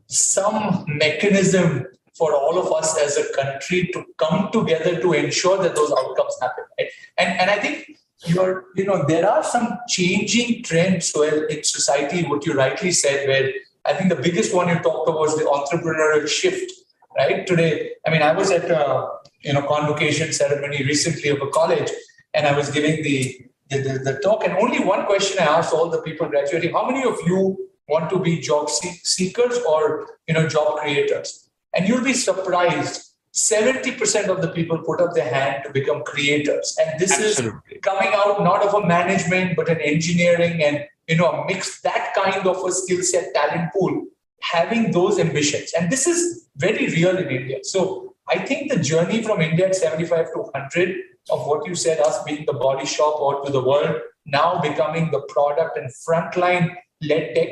[0.06, 5.74] some mechanism for all of us as a country to come together to ensure that
[5.74, 6.64] those outcomes happen.
[6.78, 6.88] Right?
[7.18, 12.24] And, and I think you're, you know, there are some changing trends well in society,
[12.24, 13.52] what you rightly said, where
[13.85, 16.72] I think the biggest one you talked about was the entrepreneurial shift,
[17.16, 17.46] right?
[17.46, 19.08] Today, I mean, I was at a
[19.40, 21.90] you know convocation ceremony recently of a college,
[22.35, 25.72] and I was giving the the, the, the talk, and only one question I asked
[25.72, 30.35] all the people graduating: How many of you want to be job seekers or you
[30.35, 31.48] know job creators?
[31.74, 33.12] And you'll be surprised.
[33.34, 36.76] 70% of the people put up their hand to become creators.
[36.80, 37.76] And this Absolutely.
[37.76, 41.80] is coming out not of a management, but an engineering and you know, a mix
[41.82, 44.06] that kind of a skill set talent pool,
[44.40, 45.72] having those ambitions.
[45.78, 47.58] And this is very real in India.
[47.62, 50.96] So I think the journey from India at 75 to 100
[51.30, 55.10] of what you said, us being the body shop out to the world, now becoming
[55.10, 57.48] the product and frontline led tech.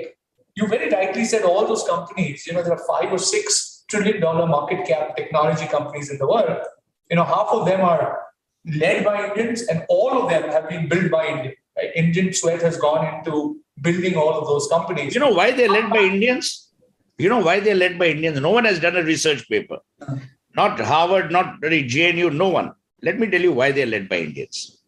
[0.54, 4.20] You very rightly said all those companies, you know, there are five or six trillion
[4.20, 6.59] dollar market cap technology companies in the world.
[7.11, 8.22] You know, half of them are
[8.64, 11.57] led by Indians and all of them have been built by Indians.
[11.76, 11.90] Right?
[11.94, 15.14] Indian sweat has gone into building all of those companies.
[15.14, 16.72] You know why they're led by Indians?
[17.18, 18.40] You know why they're led by Indians?
[18.40, 19.79] No one has done a research paper.
[20.57, 22.72] Not Harvard, not JNU, no one.
[23.03, 24.79] Let me tell you why they're led by Indians.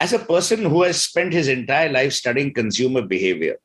[0.00, 3.56] As a person who has spent his entire life studying consumer behavior,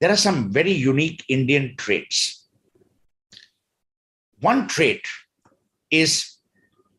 [0.00, 2.46] there are some very unique Indian traits.
[4.40, 5.04] One trait
[5.90, 6.36] is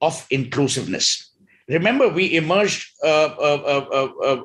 [0.02, 1.32] of inclusiveness.
[1.68, 4.42] Remember we emerged uh uh, uh, uh, uh,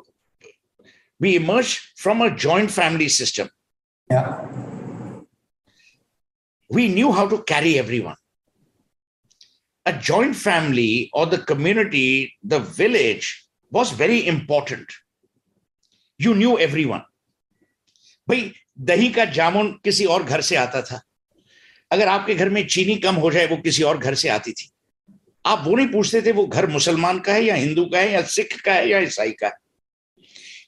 [1.19, 3.49] we emerged from a joint family system.
[4.11, 4.47] Yeah.
[6.69, 8.17] We knew how to carry everyone.
[9.87, 14.87] A joint family or the community the village was very important.
[16.19, 17.05] You knew everyone
[18.29, 21.01] भाई, दही का जामुन किसी और घर से आता था।
[21.91, 24.69] अगर आपके घर में चीनी कम हो जाए, वो किसी और घर से आती थी।
[25.45, 28.23] आप वो नहीं पूछते थे, वो घर मुसलमान का है या हिंदू का है या
[28.23, 29.53] सिख का है या ईसाई का है।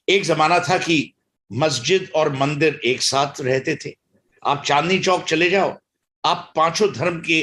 [0.09, 1.13] एक जमाना था कि
[1.51, 3.95] मस्जिद और मंदिर एक साथ रहते थे।
[4.43, 5.77] आप चांदनी चौक चले जाओ,
[6.25, 7.41] आप पाँचों धर्म के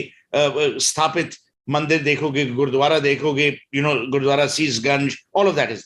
[0.80, 1.36] स्थापित
[1.68, 5.84] मंदिर देखोगे, गुरुद्वारा देखोगे you know gurdwara, Sisganj all of that is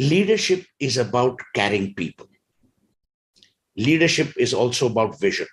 [0.00, 2.28] Leadership is about caring people.
[3.76, 5.46] Leadership is also about vision.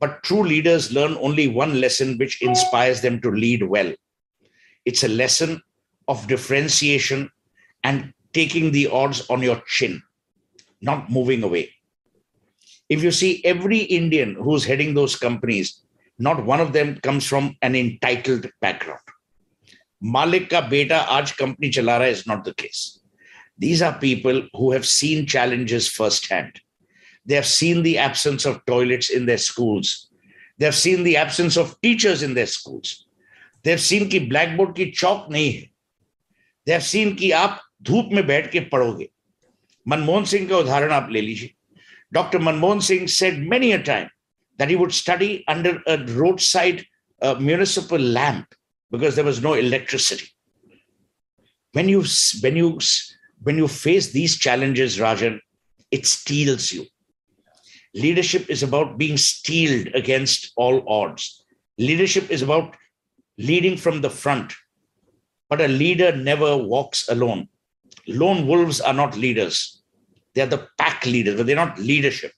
[0.00, 3.92] But true leaders learn only one lesson which inspires them to lead well.
[4.86, 5.60] It's a lesson
[6.08, 7.30] of differentiation
[7.84, 10.02] and taking the odds on your chin,
[10.80, 11.74] not moving away.
[12.88, 15.82] If you see every Indian who's heading those companies,
[16.18, 19.00] not one of them comes from an entitled background.
[20.00, 23.00] Malik ka beta aaj company chala raha is not the case
[23.57, 26.59] These are people who have seen challenges firsthand
[27.25, 30.09] they have seen the absence of toilets in their schools.
[30.57, 33.05] They have seen the absence of teachers in their schools.
[33.63, 35.69] They have seen कि blackboard की chalk नहीं है.
[36.65, 39.09] They have seen कि आप धूप में बैठ के पढ़ोगे.
[39.87, 41.53] मनमोहन सिंह का उदाहरण आप ले लीजिए.
[42.13, 42.39] Dr.
[42.39, 44.09] Manmohan Singh said many a time
[44.57, 46.85] that he would study under a roadside
[47.21, 48.53] uh, municipal lamp
[48.91, 50.27] because there was no electricity.
[51.71, 52.03] When you
[52.41, 52.79] when you
[53.42, 55.40] when you face these challenges, Rajan,
[55.90, 56.86] it steels you.
[57.94, 61.44] Leadership is about being steeled against all odds.
[61.78, 62.76] Leadership is about
[63.38, 64.52] leading from the front.
[65.48, 67.48] But a leader never walks alone.
[68.08, 69.82] Lone wolves are not leaders,
[70.34, 72.32] they are the pack leaders, but they're not leadership.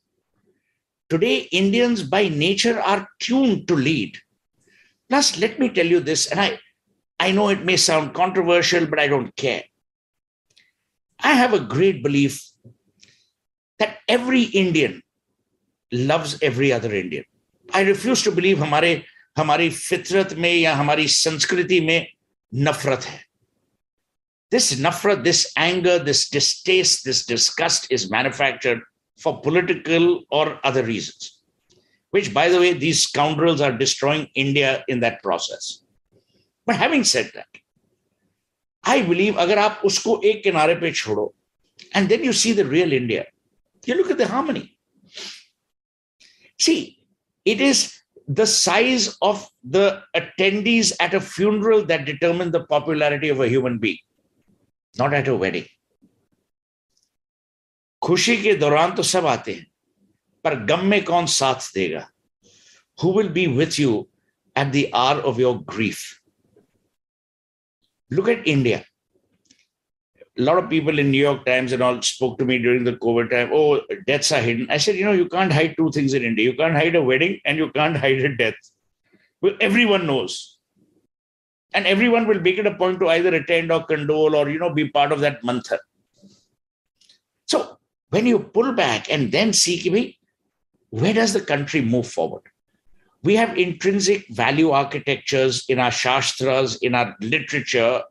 [1.11, 4.17] Today, Indians by nature are tuned to lead.
[5.09, 6.59] Plus, let me tell you this, and I,
[7.19, 9.65] I know it may sound controversial, but I don't care.
[11.20, 12.50] I have a great belief
[13.80, 15.02] that every Indian
[15.92, 17.24] loves every other Indian.
[17.74, 19.04] I refuse to believe हमारे
[19.38, 22.08] हमारी फितरत में या हमारी संस्कृति में
[22.54, 23.20] नफरत है
[24.54, 28.82] this nafrat, this anger, this distaste, this disgust is manufactured
[29.18, 31.42] for political or other reasons.
[32.12, 35.80] Which, by the way, these scoundrels are destroying India in that process.
[36.68, 37.48] But having said that,
[38.88, 41.34] I believe अगर आप उसको एक किनारे पे छोड़ो,
[41.96, 43.26] and then you see the real India,
[43.86, 44.78] you look at the harmony.
[46.60, 47.06] See,
[47.46, 47.92] it is
[48.28, 53.80] the size of the attendees at a funeral that determine the popularity of a human
[53.80, 53.98] being,
[54.96, 55.66] not at a wedding.
[58.02, 59.66] खुशी के दौरान तो सब आते हैं
[60.44, 62.08] पर गम में कौन साथ देगा
[63.04, 63.94] who will be with you
[64.58, 66.02] at the hour of your grief
[68.11, 68.85] Look at India.
[70.39, 72.93] A lot of people in New York Times and all spoke to me during the
[72.93, 73.51] COVID time.
[73.53, 74.71] Oh, deaths are hidden.
[74.71, 76.45] I said, you know, you can't hide two things in India.
[76.45, 78.55] You can't hide a wedding and you can't hide a death.
[79.43, 80.59] Well, everyone knows.
[81.75, 84.73] And everyone will make it a point to either attend or condole or, you know,
[84.73, 85.79] be part of that mantra.
[87.47, 87.79] So
[88.11, 90.17] when you pull back and then see,
[90.91, 92.43] where does the country move forward?
[93.23, 98.03] We have intrinsic value architectures in our shastras, in our literature.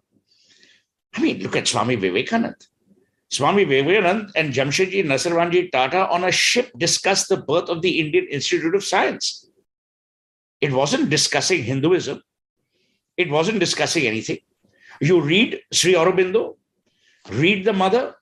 [1.16, 2.56] I mean, look at Swami Vivekananda.
[3.30, 8.28] Swami Vivekananda and Jamshedji Nasirwanji Tata on a ship discussed the birth of the Indian
[8.28, 9.50] Institute of Science.
[10.62, 12.22] It wasn't discussing Hinduism.
[13.18, 14.40] It wasn't discussing anything.
[15.02, 16.58] You read Sri Aurobindo,
[17.30, 18.16] read the mother,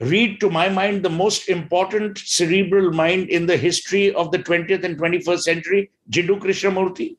[0.00, 4.84] read to my mind the most important cerebral mind in the history of the 20th
[4.84, 7.16] and 21st century, Jiddu Krishnamurti,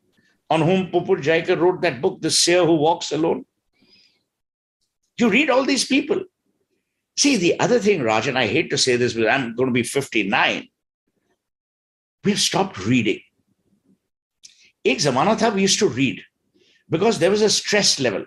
[0.49, 3.45] on whom Pupul Jayakar wrote that book, The Seer Who Walks Alone.
[5.17, 6.23] You read all these people.
[7.17, 9.73] See, the other thing, Raj, and I hate to say this, but I'm going to
[9.73, 10.67] be 59.
[12.23, 13.19] We've stopped reading.
[14.86, 16.21] एक जमाना tha we used to read
[16.89, 18.25] because there was a stress level.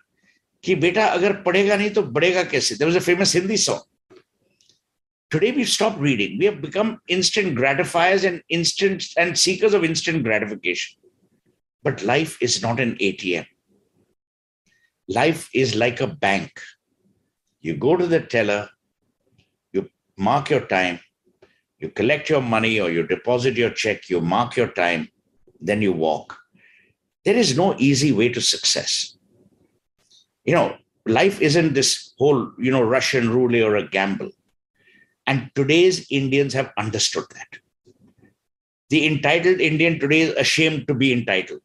[0.63, 3.57] Ki beta agar padega nahi to बढ़ेगा कैसे there was a famous Hindi
[5.31, 6.39] Today we've stopped reading.
[6.39, 10.99] We have become instant gratifiers and instant and seekers of instant gratification.
[11.85, 13.47] But life is not an ATM.
[15.09, 16.51] Life is like a bank.
[17.61, 18.69] You go to the teller,
[19.73, 20.99] you mark your time,
[21.79, 25.11] you collect your money or you deposit your check, you mark your time,
[25.61, 26.39] then you walk.
[27.25, 29.17] There is no easy way to success.
[30.45, 30.77] You know,
[31.07, 34.31] life isn't this whole, you know, Russian roulette or a gamble.
[35.30, 37.48] And today's Indians have understood that.
[38.90, 41.62] The entitled Indian today is ashamed to be entitled.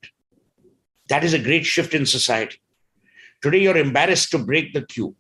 [1.09, 2.61] That is a great shift in society.
[3.43, 5.15] Today you're embarrassed to break the queue.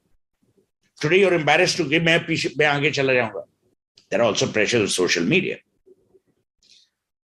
[1.00, 5.58] Today you're embarrassed to give There are also pressures of social media.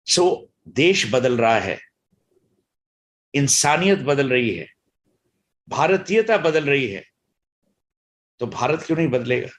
[0.03, 1.81] So देश बदल रहा है
[3.33, 4.67] इंसानियत बदल रही है
[5.69, 7.05] भारतीयता बदल रही है
[8.39, 9.49] तो भारत क्यों नहीं बदलेगा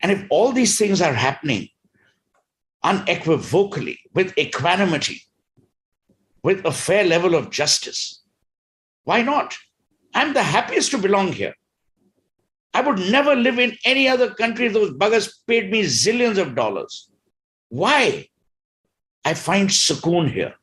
[0.00, 1.68] and if all these things are happening
[2.82, 5.22] unequivocally, with equanimity,
[6.42, 8.22] with a fair level of justice,
[9.04, 9.56] why not?
[10.14, 11.54] I'm the happiest to belong here.
[12.72, 17.10] I would never live in any other country those buggers paid me zillions of dollars.
[17.68, 18.28] Why?
[19.24, 20.54] I find sukoon here.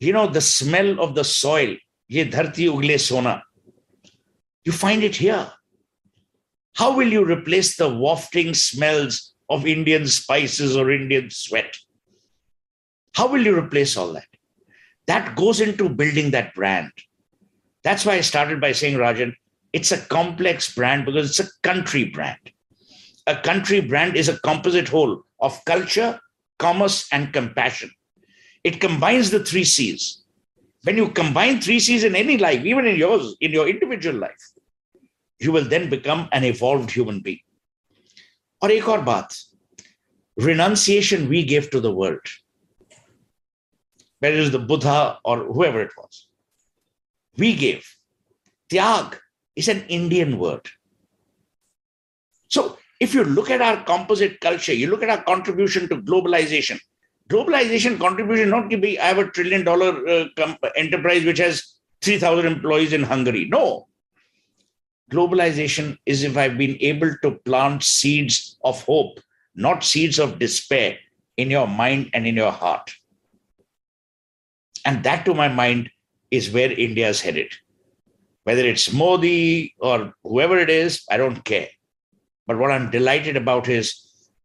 [0.00, 1.76] You know, the smell of the soil,
[2.08, 3.42] ye dharti ugle sona,
[4.64, 5.50] you find it here.
[6.78, 11.76] How will you replace the wafting smells of Indian spices or Indian sweat?
[13.16, 14.28] How will you replace all that?
[15.08, 16.92] That goes into building that brand.
[17.82, 19.34] That's why I started by saying, Rajan,
[19.72, 22.52] it's a complex brand because it's a country brand.
[23.26, 26.20] A country brand is a composite whole of culture,
[26.60, 27.90] commerce, and compassion.
[28.62, 30.22] It combines the three C's.
[30.84, 34.52] When you combine three C's in any life, even in yours, in your individual life,
[35.39, 37.39] you will then become an evolved human being.
[38.63, 39.35] और एक और बात
[40.37, 42.25] renunciation we gave to the world,
[44.19, 46.27] whether it is the Buddha or whoever it was,
[47.37, 47.85] we gave.
[48.69, 49.19] Tyag
[49.55, 50.67] is an Indian word.
[52.47, 56.79] So if you look at our composite culture, you look at our contribution to globalization,
[57.29, 60.25] globalization contribution not to be I have a trillion dollar uh,
[60.75, 63.45] enterprise which has 3,000 employees in Hungary.
[63.45, 63.86] No,
[65.10, 69.20] globalization is if I've been able to plant seeds of hope,
[69.54, 70.98] not seeds of despair
[71.36, 72.92] in your mind and in your heart.
[74.84, 75.90] And that, to my mind,
[76.30, 77.52] is where India is headed.
[78.44, 81.68] Whether it's Modi or whoever it is, I don't care.
[82.46, 84.04] But what I'm delighted about is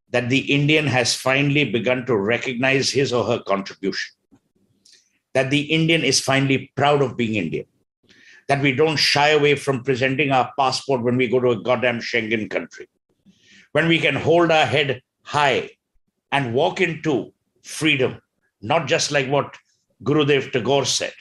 [0.09, 4.13] that the Indian has finally begun to recognize his or her contribution.
[5.33, 7.65] That the Indian is finally proud of being Indian
[8.47, 11.99] that we don't shy away from presenting our passport when we go to a goddamn
[11.99, 12.87] Schengen country.
[13.71, 15.69] When we can hold our head high
[16.31, 17.33] and walk into
[17.63, 18.21] freedom,
[18.61, 19.55] not just like what
[20.03, 21.13] Gurudev Tagore said,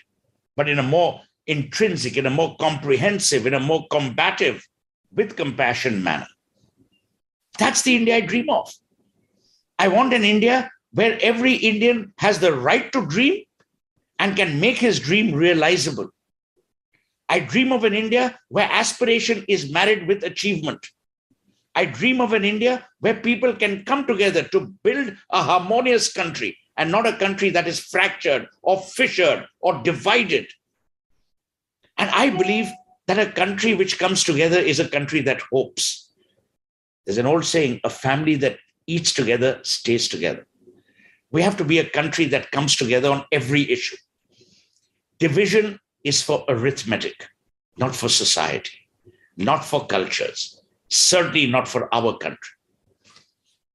[0.57, 4.67] but in a more intrinsic, in a more comprehensive, in a more combative,
[5.15, 6.27] with compassion manner.
[7.59, 8.73] That's the India I dream of.
[9.79, 13.43] I want an India where every Indian has the right to dream
[14.19, 16.09] and can make his dream realizable
[17.33, 20.87] I dream of an India where aspiration is married with achievement.
[21.75, 26.59] I dream of an India where people can come together to build a harmonious country
[26.77, 30.47] and not a country that is fractured or fissured or divided.
[31.97, 32.69] And I believe
[33.07, 36.11] that a country which comes together is a country that hopes.
[37.07, 40.47] There's an old saying a family that eats together stays together.
[41.31, 43.97] We have to be a country that comes together on every issue.
[45.19, 47.29] Division is for arithmetic,
[47.77, 48.79] not for society,
[49.37, 52.55] not for cultures, certainly not for our country.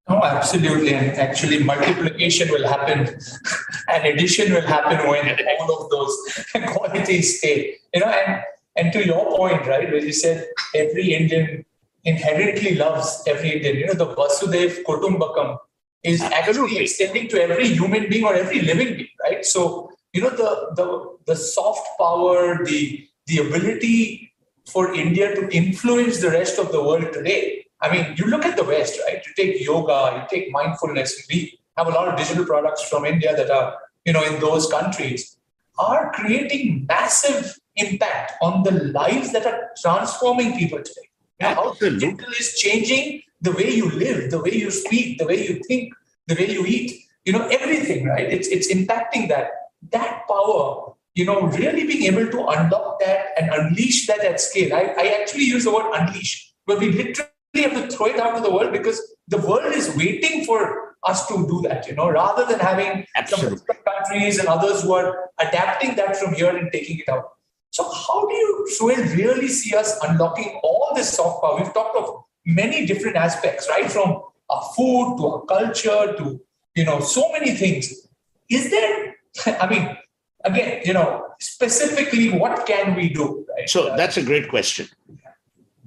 [0.10, 0.94] No, absolutely.
[0.94, 3.00] And actually, multiplication will happen
[3.94, 6.16] and addition will happen when all of those
[6.68, 7.78] qualities stay.
[7.94, 8.42] You know, and
[8.78, 11.66] and to your point, right, where you said every Indian
[12.06, 13.76] inherently loves every Indian.
[13.78, 15.58] You know, the Vasudev Kutumbakam
[16.04, 19.44] is actually extending to every human being or every living being, right?
[19.44, 24.34] So, you know, the the the soft power, the the ability
[24.68, 28.58] for India to influence the rest of the world today I mean, you look at
[28.58, 29.24] the West, right?
[29.26, 31.26] You take yoga, you take mindfulness.
[31.30, 34.68] We have a lot of digital products from India that are, you know, in those
[34.68, 35.38] countries,
[35.78, 41.10] are creating massive impact on the lives that are transforming people today.
[41.40, 45.48] Know, how digital is changing the way you live, the way you speak, the way
[45.48, 45.94] you think,
[46.26, 47.04] the way you eat.
[47.26, 48.26] You know, everything, right?
[48.26, 49.52] It's it's impacting that.
[49.92, 54.72] That power you know, really being able to unlock that and unleash that at scale.
[54.72, 58.36] I, I actually use the word unleash, where we literally have to throw it out
[58.36, 62.08] to the world because the world is waiting for us to do that, you know,
[62.08, 67.00] rather than having some countries and others who are adapting that from here and taking
[67.00, 67.32] it out.
[67.72, 71.58] So, how do you, Suhel, really see us unlocking all this soft power?
[71.58, 73.92] We've talked of many different aspects, right?
[73.92, 74.22] From
[74.52, 76.40] our food to our culture to,
[76.76, 78.08] you know, so many things.
[78.50, 79.17] Is there,
[79.62, 79.98] I mean,
[80.44, 83.46] again, you know, specifically, what can we do?
[83.56, 83.70] Right?
[83.70, 84.88] So, that's a great question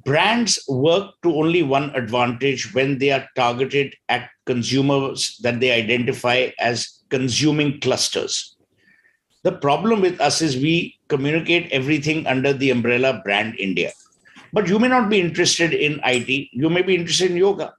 [0.05, 6.51] brands work to only one advantage when they are targeted at consumers that they identify
[6.59, 8.57] as consuming clusters.
[9.43, 13.93] The problem with us is we communicate everything under the umbrella brand India.
[14.53, 17.75] But you may not be interested in IT, you may be interested in yoga.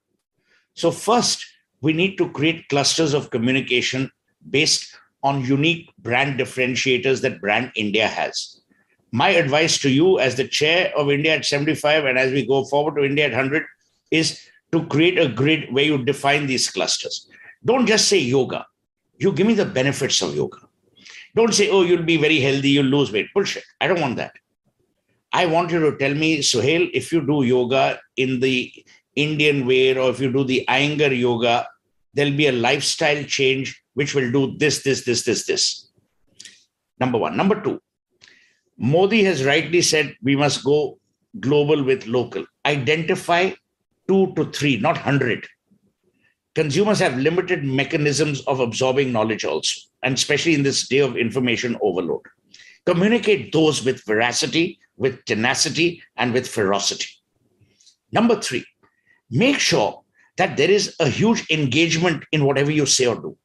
[0.74, 1.46] So, first,
[1.82, 4.10] we need to create clusters of communication
[4.50, 8.62] based on unique brand differentiators that brand India has
[9.12, 12.64] my advice to you as the chair of India at 75 and as we go
[12.66, 13.66] forward to India at 100
[14.10, 14.40] is
[14.72, 17.30] to create a grid where you define these clusters.
[17.66, 18.66] Don't just say yoga.
[19.18, 20.58] You give me the benefits of yoga.
[21.36, 23.28] Don't say, oh, you'll be very healthy, you'll lose weight.
[23.34, 23.64] Bullshit.
[23.80, 24.34] I don't want that.
[25.34, 28.72] I want you to tell me, Suhel, if you do yoga in the
[29.16, 31.68] Indian way or if you do the Iyengar yoga,
[32.14, 35.90] there'll be a lifestyle change which will do this, this, this, this, this.
[37.00, 37.36] Number one.
[37.36, 37.82] Number two,
[38.78, 41.00] Modi has rightly said we must go
[41.40, 42.46] global with local.
[42.66, 43.52] Identify
[44.08, 45.48] two to three, not 100.
[46.54, 51.78] Consumers have limited mechanisms of absorbing knowledge also, and especially in this day of information
[51.82, 52.22] overload.
[52.86, 57.08] Communicate those with veracity, with tenacity, and with ferocity.
[58.12, 58.66] Number three,
[59.30, 60.02] make sure
[60.38, 63.38] that there is a huge engagement in whatever you say or do.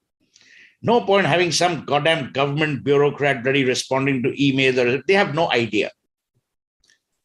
[0.82, 5.50] No point having some goddamn government bureaucrat bloody responding to emails or they have no
[5.50, 5.90] idea.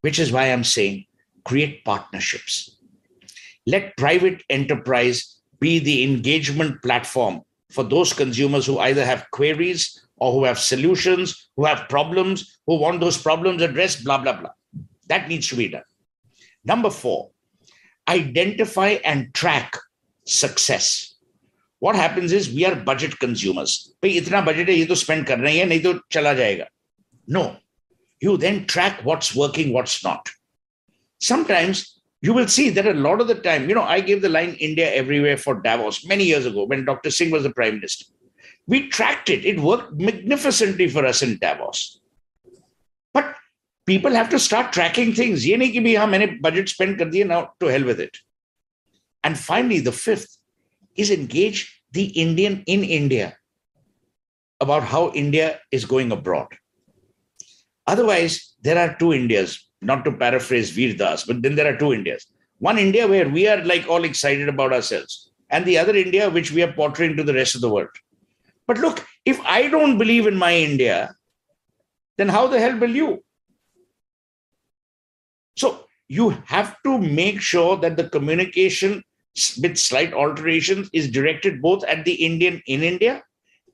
[0.02, 1.06] Which is why I'm saying
[1.44, 2.78] create partnerships.
[3.66, 10.32] Let private enterprise be the engagement platform for those consumers who either have queries or
[10.32, 14.52] who have solutions, who have problems, who want those problems addressed, blah, blah, blah.
[15.08, 15.84] That needs to be done.
[16.64, 17.32] Number four,
[18.08, 19.76] identify and track
[20.26, 21.11] success
[21.81, 25.49] what happens is we are budget consumers भाई इतना budget है ये तो spend करना
[25.49, 26.67] ही है नहीं तो चला जाएगा
[27.37, 27.45] no
[28.21, 30.31] you then track what's working what's not
[31.21, 34.29] sometimes you will see that a lot of the time you know i gave the
[34.29, 38.07] line india everywhere for davos many years ago when dr singh was the prime minister
[38.67, 42.01] we tracked it it worked magnificently for us in davos
[43.13, 43.35] but
[43.87, 47.11] people have to start tracking things ye nahi ki bhi ha maine budget spend kar
[47.17, 48.23] diya now to hell with it
[49.23, 50.33] and finally the fifth
[50.96, 53.38] is engage the Indian in India
[54.60, 56.48] about how India is going abroad.
[57.88, 61.94] Otherwise, there are two Indias, not to paraphrase Veer Das, but then there are two
[61.94, 62.28] Indias.
[62.60, 66.52] One India where we are like all excited about ourselves, and the other India which
[66.52, 67.90] we are portraying to the rest of the world.
[68.68, 71.16] But look, if I don't believe in my India,
[72.18, 73.24] then how the hell will you?
[75.58, 79.04] So you have to make sure that the communication
[79.61, 83.23] with slight alterations is directed both at the Indian in India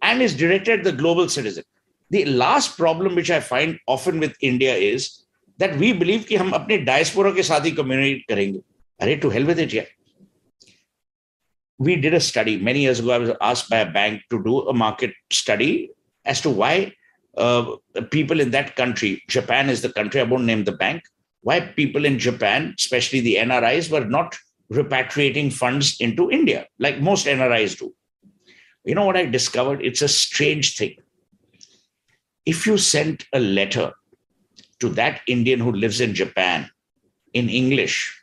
[0.02, 1.64] and is directed at the global citizen.
[2.10, 5.24] The last problem which I find often with India is
[5.58, 8.62] that we believe कि हम अपने diaspora के साथ ही communicate करेंगे.
[9.00, 9.84] अरे to hell with it, yeah.
[11.78, 13.12] We did a study many years ago.
[13.12, 15.90] I was asked by a bank to do a market study
[16.24, 16.92] as to why
[17.36, 17.76] uh,
[18.10, 21.02] people in that country, Japan is the country, I won't name the bank,
[21.40, 24.36] why people in Japan, especially the NRIs, were not
[24.71, 27.93] repatriating funds into India, like most NRIs do.
[28.83, 29.81] You know what I discovered?
[29.81, 30.95] It's a strange thing.
[32.45, 33.93] If you sent a letter
[34.79, 36.69] to that Indian who lives in Japan
[37.33, 38.13] in English,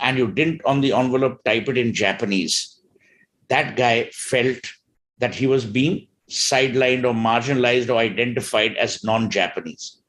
[0.00, 2.80] and you didn't on the envelope type it in Japanese,
[3.48, 4.58] that guy felt
[5.18, 10.00] that he was being sidelined or marginalized or identified as non Japanese.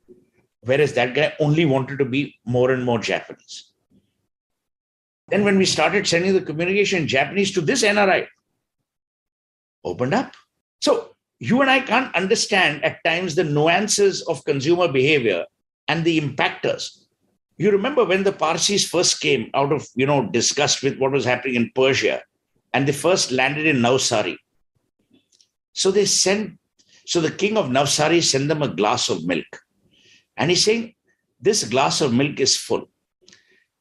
[0.61, 3.68] Whereas that guy only wanted to be more and more Japanese.
[5.29, 8.27] Then, when we started sending the communication in Japanese to this NRI,
[9.83, 10.33] opened up.
[10.81, 15.45] So, you and I can't understand at times the nuances of consumer behavior
[15.87, 17.05] and the impactors.
[17.57, 21.25] You remember when the Parsis first came out of, you know, disgust with what was
[21.25, 22.21] happening in Persia,
[22.73, 24.37] and they first landed in Navsari.
[25.73, 26.57] So they sent,
[27.05, 29.61] so the king of Navsari sent them a glass of milk.
[30.37, 30.95] And he's saying,
[31.41, 32.89] This glass of milk is full.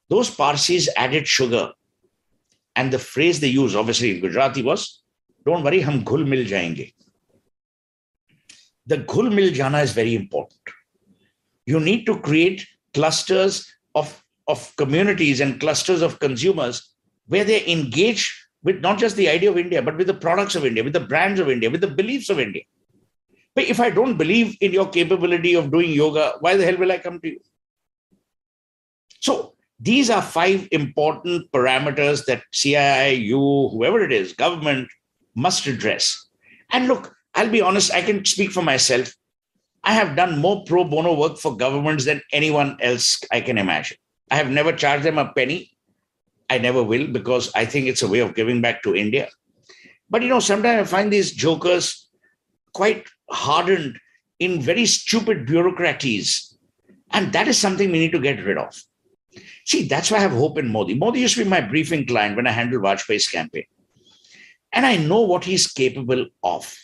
[0.08, 1.72] Those Parsis added sugar.
[2.76, 5.02] And the phrase they use, obviously in Gujarati, was,
[5.44, 6.94] Don't worry, hum ghul mil jayenge.
[8.86, 10.60] The ghul mil jana is very important.
[11.66, 16.94] You need to create clusters of, of communities and clusters of consumers
[17.26, 20.64] where they engage with not just the idea of India, but with the products of
[20.64, 22.62] India, with the brands of India, with the beliefs of India.
[23.54, 26.92] But if I don't believe in your capability of doing yoga, why the hell will
[26.92, 27.40] I come to you?
[29.20, 34.88] So these are five important parameters that CII, you, whoever it is, government
[35.34, 36.26] must address.
[36.72, 39.14] And look, I'll be honest, I can speak for myself.
[39.84, 43.96] I have done more pro bono work for governments than anyone else I can imagine.
[44.30, 45.70] I have never charged them a penny.
[46.50, 49.28] I never will because I think it's a way of giving back to India.
[50.10, 52.08] But you know, sometimes I find these jokers
[52.72, 53.98] quite hardened
[54.38, 56.56] in very stupid bureaucraties.
[57.12, 58.82] And that is something we need to get rid of.
[59.68, 60.94] See, that's why I have hope in Modi.
[60.94, 63.64] Modi used to be my briefing client when I handled Vajpayee's campaign.
[64.72, 66.74] And I know what he's capable of.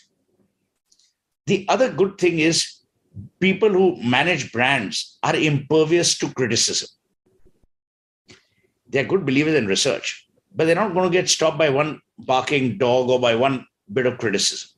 [1.47, 2.79] The other good thing is
[3.39, 6.89] people who manage brands are impervious to criticism
[8.87, 10.25] they're good believers in research,
[10.55, 14.05] but they're not going to get stopped by one barking dog or by one bit
[14.05, 14.69] of criticism.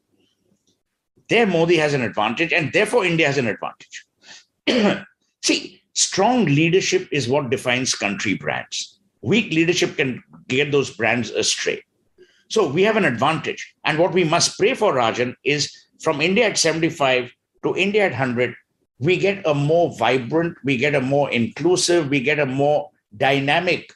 [1.30, 4.06] There, Modi has an advantage, and therefore, India has an advantage.
[5.44, 9.00] See, strong leadership is what defines country brands.
[9.22, 11.84] Weak leadership can get those brands astray.
[12.50, 13.76] So, we have an advantage.
[13.84, 17.32] And what we must pray for, Rajan, is from India at 75
[17.64, 18.56] to India at 100,
[19.00, 23.92] we get a more vibrant, we get a more inclusive, we get a more dynamic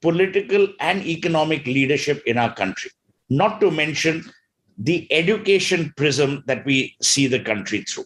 [0.00, 2.90] political and economic leadership in our country,
[3.30, 4.24] not to mention
[4.78, 8.04] the education prism that we see the country through.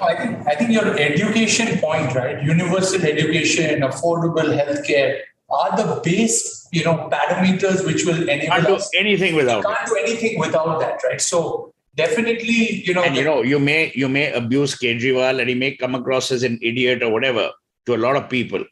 [0.00, 2.42] I think, I think your education point, right?
[2.42, 5.20] Universal education, affordable healthcare
[5.50, 8.90] are the base, you know, parameters which will enable can't us.
[8.90, 9.64] do anything without.
[9.64, 9.86] Can't it.
[9.86, 11.20] do anything without that, right?
[11.20, 15.54] So definitely, you know, And you know, you may you may abuse Kejriwal and he
[15.54, 17.50] may come across as an idiot or whatever
[17.86, 18.64] to a lot of people.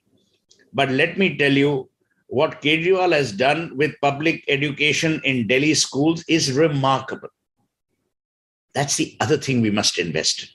[0.73, 1.89] But let me tell you,
[2.27, 7.29] what Kejriwal has done with public education in Delhi schools is remarkable.
[8.75, 10.49] That's the other thing we must invest in.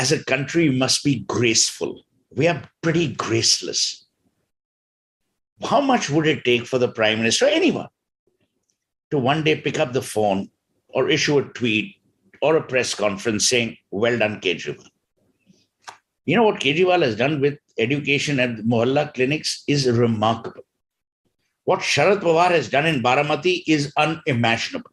[0.00, 2.04] As a country, we must be graceful.
[2.34, 4.06] We are pretty graceless.
[5.62, 7.88] How much would it take for the prime minister, or anyone,
[9.10, 10.50] to one day pick up the phone
[10.88, 11.96] or issue a tweet
[12.40, 14.86] or a press conference saying, Well done, Kejriwal?
[16.24, 20.64] You know what Kejriwal has done with education at Mohalla clinics is remarkable.
[21.64, 24.92] What Sharad Pawar has done in Baramati is unimaginable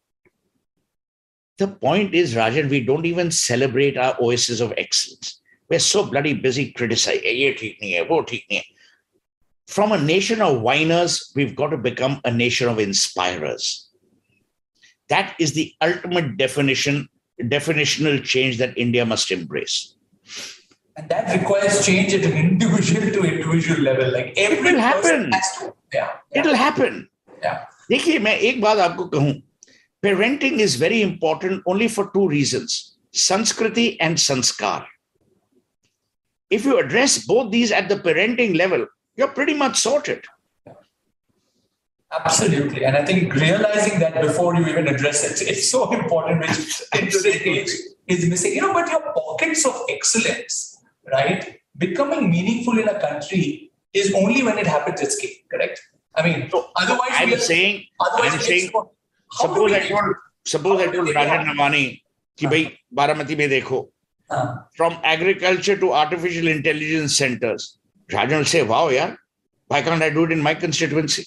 [1.57, 5.39] The point is, Rajan, we don't even celebrate our oasis of excellence.
[5.69, 7.23] We're so bloody busy criticizing.
[7.23, 8.65] "Ye theek nahi hai, wo theek nahi hai."
[9.67, 13.87] From a nation of whiners, we've got to become a nation of inspirers.
[15.09, 17.07] That is the ultimate definition,
[17.41, 19.95] definitional change that India must embrace.
[20.95, 24.11] and that requires change at an individual to individual level.
[24.15, 25.31] Like every will person happen.
[25.31, 26.99] has to- yeah, yeah, It'll happen.
[27.45, 27.55] yeah.
[27.91, 29.33] देखिए मैं एक बात आपको कहूं
[30.04, 34.86] parenting is very important only for two reasons sanskriti and sanskar
[36.50, 38.86] if you address both these at the parenting level
[39.16, 40.24] you're pretty much sorted
[42.10, 42.84] Absolutely.
[42.84, 47.10] And I think realizing that before you even address it, it's so important, which in
[47.10, 47.70] today's age
[48.06, 48.54] is missing.
[48.54, 50.78] You know, but your pockets of excellence,
[51.12, 51.60] right?
[51.76, 55.80] Becoming meaningful in a country is only when it happens at scale, correct?
[56.14, 58.70] I mean, So, otherwise, i'm are, saying otherwise i'm saying
[59.39, 60.15] how do suppose we- i told
[60.45, 61.47] suppose i how do told we rajan react?
[61.59, 62.01] Navani
[62.39, 63.79] कि भाई बारामती में देखो
[64.31, 67.77] हाँ, from agriculture to artificial intelligence centers.
[68.11, 69.15] Rajan will say, wow, yeah,
[69.67, 71.25] why can't I do it in my constituency?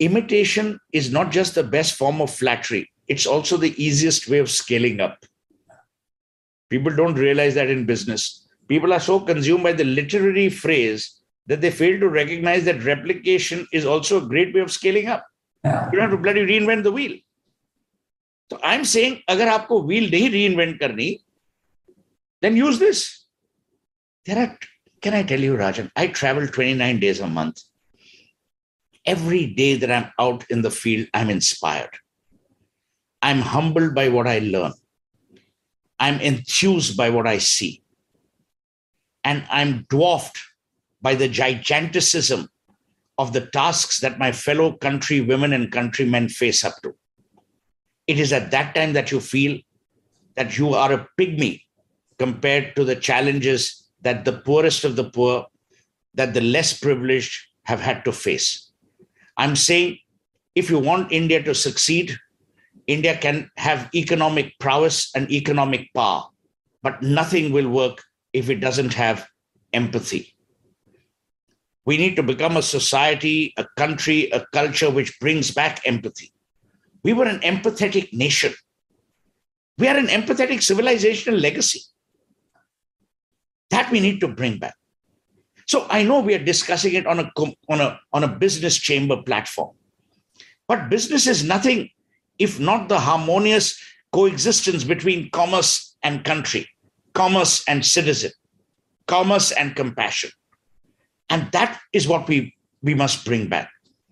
[0.00, 4.50] Imitation is not just the best form of flattery, it's also the easiest way of
[4.50, 5.18] scaling up.
[6.70, 8.46] People don't realize that in business.
[8.68, 13.66] People are so consumed by the literary phrase that they fail to recognize that replication
[13.72, 15.24] is also a great way of scaling up.
[15.63, 15.89] yeah.
[15.91, 17.17] you don't have to bloody reinvent the wheel.
[18.51, 21.09] So i'm saying agar aapko wheel nahi reinvent karni
[22.41, 23.25] then use this.
[24.25, 24.57] There are
[25.01, 25.91] can i tell you rajan?
[25.95, 27.61] I travel 29 days a month.
[29.05, 31.97] Every day that i'm out in the field i'm inspired.
[33.21, 34.73] I'm humbled by what i learn.
[35.99, 37.83] I'm enthused by what i see.
[39.23, 40.39] And i'm dwarfed
[41.01, 42.49] by the giganticism
[43.17, 46.95] of the tasks that my fellow country women and countrymen face up to.
[48.07, 49.59] It is at that time that you feel
[50.35, 51.61] that you are a pygmy
[52.17, 55.45] compared to the challenges that the poorest of the poor,
[56.15, 58.71] that the less privileged have had to face.
[59.37, 59.99] I'm saying
[60.55, 62.17] if you want India to succeed,
[62.87, 66.23] India can have economic prowess and economic power,
[66.83, 68.03] but nothing will work
[68.33, 69.27] if it doesn't have
[69.73, 70.35] empathy.
[71.85, 76.31] We need to become a society, a country, a culture which brings back empathy.
[77.03, 78.53] We were an empathetic nation.
[79.77, 81.81] We are an empathetic civilizational legacy.
[83.71, 84.75] That we need to bring back.
[85.65, 87.31] So I know we are discussing it on a
[87.69, 89.75] on a on a business chamber platform,
[90.67, 91.89] but business is nothing
[92.37, 96.67] if not the harmonious coexistence between commerce and country,
[97.13, 98.31] commerce and citizen,
[99.07, 100.31] commerce and compassion,
[101.31, 102.53] and that is what we
[102.83, 103.69] we must bring back.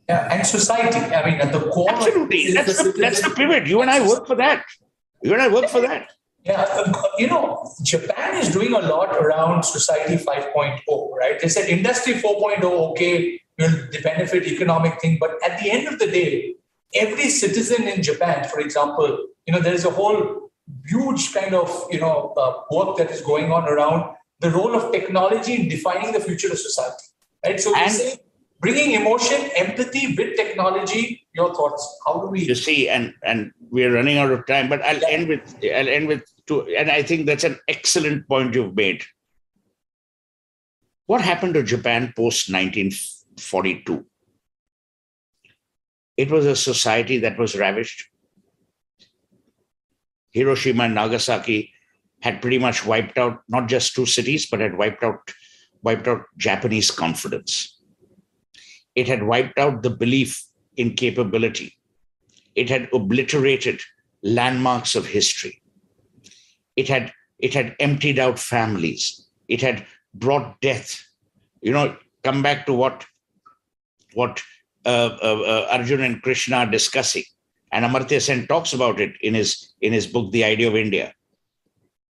[0.07, 0.99] Yeah, and society.
[1.15, 1.89] I mean, at the core.
[1.89, 3.67] Absolutely, that's the, citizen- that's the pivot.
[3.67, 4.65] You and I work for that.
[5.22, 6.09] You and I work for that.
[6.45, 11.38] Yeah, uh, you know, Japan is doing a lot around Society 5.0, right?
[11.39, 15.99] They said Industry 4.0, okay, will the benefit economic thing, but at the end of
[15.99, 16.55] the day,
[16.95, 20.49] every citizen in Japan, for example, you know, there is a whole
[20.86, 24.91] huge kind of you know uh, work that is going on around the role of
[24.91, 27.03] technology in defining the future of society,
[27.45, 27.59] right?
[27.59, 28.19] So we And- say
[28.61, 31.25] bringing emotion, empathy with technology.
[31.33, 31.83] Your thoughts?
[32.05, 32.41] How do we?
[32.45, 36.07] you see and and we're running out of time but i'll end with i'll end
[36.07, 39.03] with two and i think that's an excellent point you've made
[41.05, 44.05] what happened to japan post 1942
[46.17, 48.03] it was a society that was ravished
[50.31, 51.71] hiroshima and nagasaki
[52.21, 55.31] had pretty much wiped out not just two cities but had wiped out
[55.84, 57.77] wiped out japanese confidence.
[58.95, 60.43] It had wiped out the belief
[60.77, 61.77] in capability.
[62.55, 63.82] It had obliterated
[64.23, 65.61] landmarks of history.
[66.75, 69.25] It had it had emptied out families.
[69.47, 71.01] It had brought death.
[71.61, 73.05] You know come back to what
[74.13, 74.41] what
[74.86, 77.23] uh, uh, uh, arjun and krishna are discussing.
[77.71, 81.13] And amartya sen talks about it in his in his book the idea of india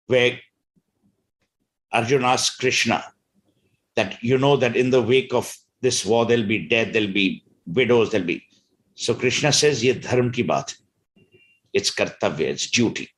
[0.07, 0.39] where
[1.91, 3.03] arjun asks krishna
[3.95, 7.43] that you know that in the wake of this war there'll be death there'll be
[7.65, 8.43] widows there'll be
[8.95, 10.75] so Krishna says, ye dharm ki baat.
[11.73, 13.09] It's kartavya, it's duty.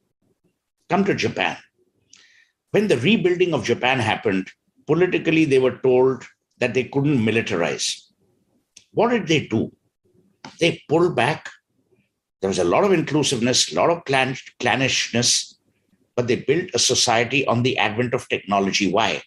[0.89, 1.57] Come to Japan.
[2.71, 4.49] When the rebuilding of Japan happened,
[4.87, 6.23] politically they were told
[6.59, 7.99] that they couldn't militarize.
[8.93, 9.71] What did they do?
[10.61, 11.49] They pulled back.
[12.41, 15.55] There was a lot of inclusiveness, a lot of clan- clannishness,
[16.15, 18.91] but they built a society on the advent of technology.
[18.91, 19.21] Why?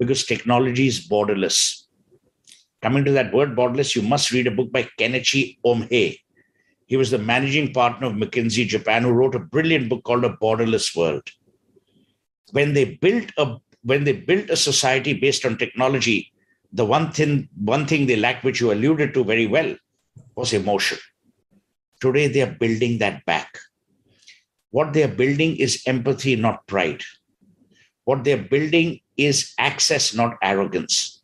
[0.00, 1.80] Because technology is borderless
[2.82, 6.18] coming to that word borderless, you must read a book by Kenichi Ohmae.
[6.86, 10.30] He was the managing partner of McKinsey Japan, who wrote a brilliant book called A
[10.30, 11.22] Borderless World.
[12.52, 16.32] When they built a when they built a society based on technology,
[16.72, 19.76] the one thing one thing they lacked, which you alluded to very well,
[20.34, 20.98] was emotion.
[22.00, 23.56] Today they are building that back.
[24.70, 27.02] What they are building is empathy, not pride.
[28.04, 31.22] What they're building is access, not arrogance.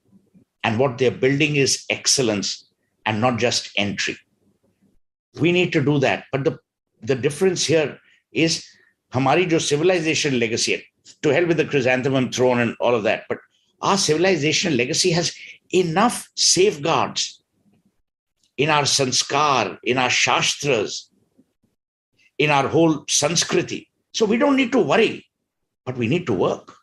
[0.65, 2.69] And what they're building is excellence
[3.05, 4.17] and not just entry.
[5.41, 6.25] We need to do that.
[6.33, 6.59] But the
[7.03, 7.99] the difference here
[8.33, 8.65] is
[9.13, 10.85] hamari jo civilization legacy
[11.23, 13.25] to hell with the chrysanthemum throne and all of that.
[13.29, 13.39] But
[13.83, 15.35] our civilization legacy has
[15.71, 17.43] enough safeguards
[18.57, 21.11] in our sanskar in our shastras
[22.39, 23.87] in our whole sanskriti.
[24.13, 25.27] So we don't need to worry
[25.85, 26.75] but we need to work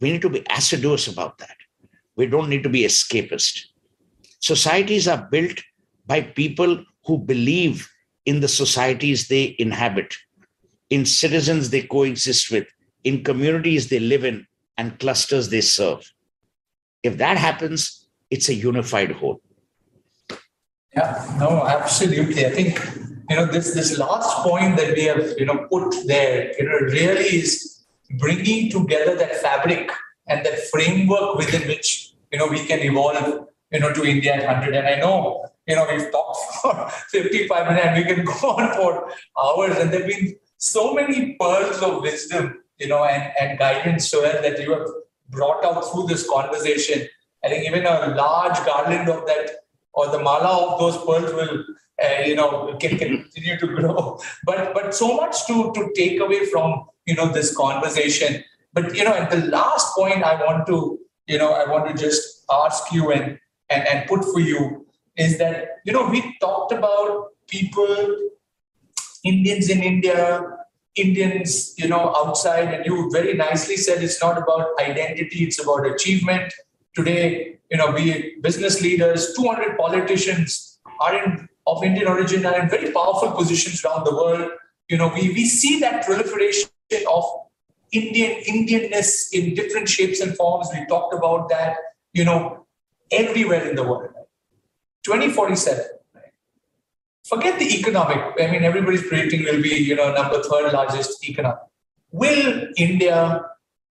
[0.00, 1.56] we need to be assiduous about that
[2.16, 3.66] we don't need to be escapist.
[4.40, 5.60] Societies are built
[6.06, 7.88] by people who believe
[8.24, 10.14] in the societies they inhabit,
[10.90, 12.66] in citizens they coexist with,
[13.04, 14.46] in communities they live in,
[14.78, 16.12] and clusters they serve.
[17.02, 19.40] If that happens, it's a unified whole.
[20.94, 22.46] Yeah, no, absolutely.
[22.46, 22.80] I think
[23.30, 26.78] you know this this last point that we have you know put there, you know,
[26.78, 27.75] really is
[28.18, 29.90] bringing together that fabric
[30.28, 34.44] and that framework within which you know we can evolve you know to India at
[34.46, 34.74] hundred.
[34.74, 38.32] And I know you know we've talked for fifty five minutes, and we can go
[38.56, 39.78] on for hours.
[39.78, 44.60] And there've been so many pearls of wisdom, you know, and and guidance, so that
[44.60, 44.88] you have
[45.28, 47.08] brought out through this conversation.
[47.44, 49.50] I think even a large garland of that
[49.96, 51.64] or the mala of those pearls will
[52.02, 56.20] uh, you know can, can continue to grow but but so much to to take
[56.20, 58.42] away from you know this conversation
[58.72, 61.94] but you know at the last point i want to you know i want to
[62.02, 63.38] just ask you and
[63.70, 64.86] and, and put for you
[65.16, 67.96] is that you know we talked about people
[69.24, 70.20] indians in india
[70.96, 75.86] indians you know outside and you very nicely said it's not about identity it's about
[75.86, 76.52] achievement
[76.96, 82.68] today, you know, it business leaders, 200 politicians are in of Indian origin are in
[82.68, 84.50] very powerful positions around the world.
[84.88, 86.70] You know, we, we see that proliferation
[87.10, 87.24] of
[87.92, 90.68] Indian Indianness in different shapes and forms.
[90.72, 91.76] We talked about that,
[92.12, 92.66] you know,
[93.10, 94.10] everywhere in the world.
[95.04, 95.84] 2047.
[97.24, 98.34] Forget the economic.
[98.40, 101.56] I mean, everybody's predicting will be, you know, number third largest economy.
[102.12, 103.44] Will India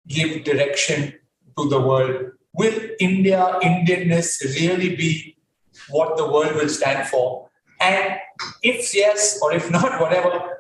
[0.07, 1.15] give direction
[1.59, 5.37] to the world will India, Indianness really be
[5.91, 7.49] what the world will stand for?
[7.81, 8.15] And
[8.63, 10.54] if yes, or if not, whatever,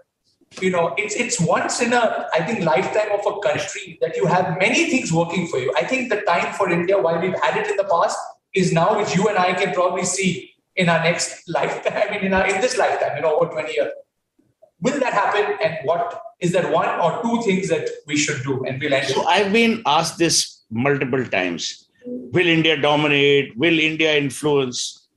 [0.60, 4.26] you know, it's it's once in a, I think, lifetime of a country that you
[4.26, 5.72] have many things working for you.
[5.76, 8.18] I think the time for India, while we've had it in the past,
[8.54, 12.24] is now which you and I can probably see in our next lifetime, I mean,
[12.24, 13.92] in our in this lifetime, you know, over 20 years.
[14.80, 15.56] Will that happen?
[15.62, 18.64] And what is that one or two things that we should do?
[18.64, 19.06] And we'll end.
[19.06, 23.56] So I've been asked this multiple times Will India dominate?
[23.56, 25.08] Will India influence?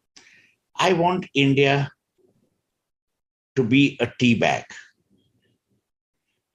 [0.80, 1.92] I want India
[3.56, 4.64] to be a tea bag.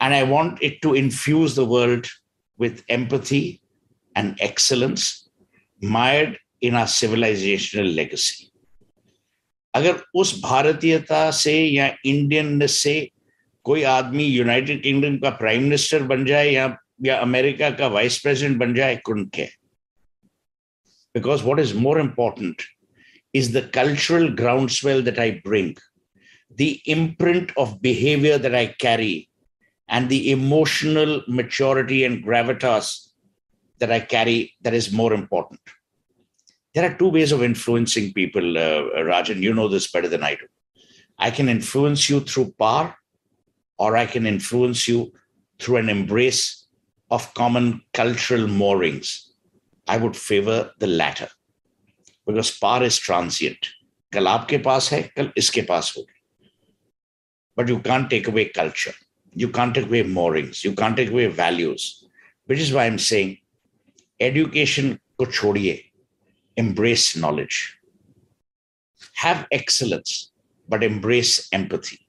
[0.02, 2.08] And I want it to infuse the world
[2.58, 3.62] with empathy
[4.16, 5.30] and excellence
[5.82, 8.52] mired in our civilizational legacy.
[9.76, 12.96] अगर उस भारतीयता से या Indian से
[13.64, 16.66] कोई आदमी United Kingdom का prime minister बन जाए या
[17.06, 19.48] या अमेरिका का वाइस प्रेसिडेंट बन जाए कुंड के
[21.18, 22.64] because what is more important
[23.34, 25.76] is the cultural groundswell that I bring,
[26.56, 29.30] the imprint of behavior that I carry,
[29.92, 33.10] and the emotional maturity and gravitas
[33.80, 35.60] that I carry that is more important.
[36.74, 39.42] There are two ways of influencing people, uh, Rajan.
[39.42, 40.46] You know this better than I do.
[41.18, 42.96] I can influence you through power,
[43.80, 45.14] or I can influence you
[45.60, 46.66] through an embrace
[47.10, 49.32] of common cultural moorings
[49.88, 51.30] I would favor the latter
[52.26, 53.74] because power is transient.
[54.14, 56.14] कल आपके पास है कल इसके पास होगी
[57.58, 58.94] but you can't take away culture
[59.35, 62.05] you can't take away moorings you can't take away values
[62.47, 63.31] which is why i'm saying
[64.21, 65.77] education ko chhodiye
[66.65, 67.59] embrace knowledge
[69.25, 70.13] have excellence
[70.69, 72.01] but embrace empathy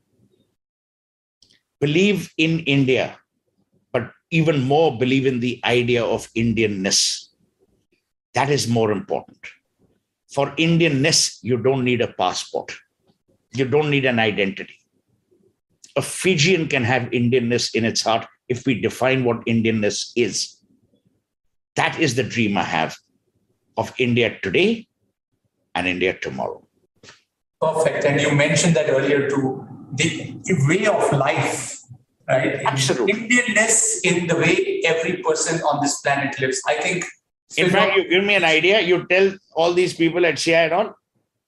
[1.79, 3.05] believe in india
[3.91, 7.01] but even more believe in the idea of indianness
[8.33, 9.37] that is more important.
[10.27, 12.73] For Indianness, you don't need a passport.
[13.53, 14.79] You don't need an identity.
[15.95, 20.57] A Fijian can have Indianness in its heart if we define what Indianness is.
[21.75, 22.95] That is the dream I have
[23.77, 24.87] of India today
[25.75, 26.65] and India tomorrow.
[27.61, 28.05] Perfect.
[28.05, 29.67] And you mentioned that earlier too.
[29.93, 30.35] The
[30.67, 31.79] way of life,
[32.27, 32.61] right?
[32.65, 33.13] Absolutely.
[33.13, 36.61] Indianness in the way every person on this planet lives.
[36.67, 37.05] I think
[37.57, 38.81] in fact, you give me an idea.
[38.81, 40.95] You tell all these people at CII and all,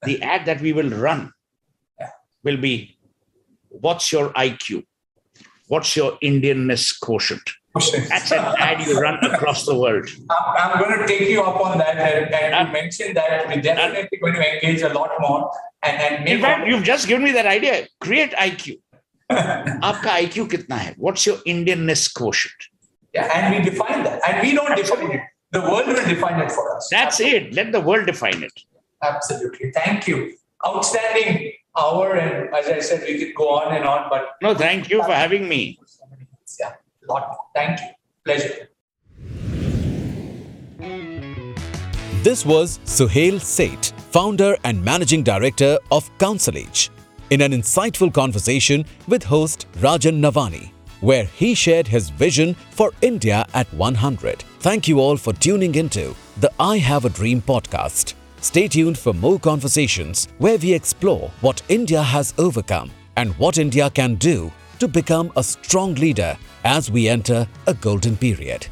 [0.04, 1.34] the ad that we will run
[2.43, 2.95] will be
[3.74, 4.84] what's your IQ?
[5.68, 7.43] What's your Indianness quotient?
[7.74, 10.09] That's an ad you run across the world.
[10.28, 11.97] I'm, I'm going to take you up on that.
[11.97, 15.51] And, and you mentioned that we're definitely going to engage a lot more.
[15.84, 17.86] And, and in fact, you've just given me that idea.
[18.01, 18.80] Create IQ.
[19.30, 20.95] आपका IQ कितना है?
[20.99, 22.55] What's your Indianness quotient?
[23.14, 24.20] Yeah, and we define that.
[24.28, 25.20] And we don't define it.
[25.53, 26.88] The world will define it for us.
[26.91, 27.55] That's it.
[27.55, 28.53] Let the world define it.
[29.03, 29.70] Absolutely.
[29.72, 30.34] Thank you.
[30.66, 32.15] Outstanding hour.
[32.15, 34.36] And as I said, we could go on and on, but.
[34.41, 35.80] No, thank you for having me.
[36.59, 36.73] Yeah,
[37.09, 37.38] lot.
[37.53, 37.88] Thank you.
[38.26, 38.69] Pleasure.
[42.23, 46.89] This was Suhel Seth, founder and managing director of Counselage.
[47.30, 50.71] in an insightful conversation with host Rajan Navani,
[51.01, 54.43] where he shared his vision for India at 100.
[54.59, 58.13] Thank you all for tuning into the I Have a Dream podcast.
[58.46, 63.89] Stay tuned for more conversations where we explore what India has overcome and what India
[63.89, 68.68] can do to become a strong leader as we enter a golden period.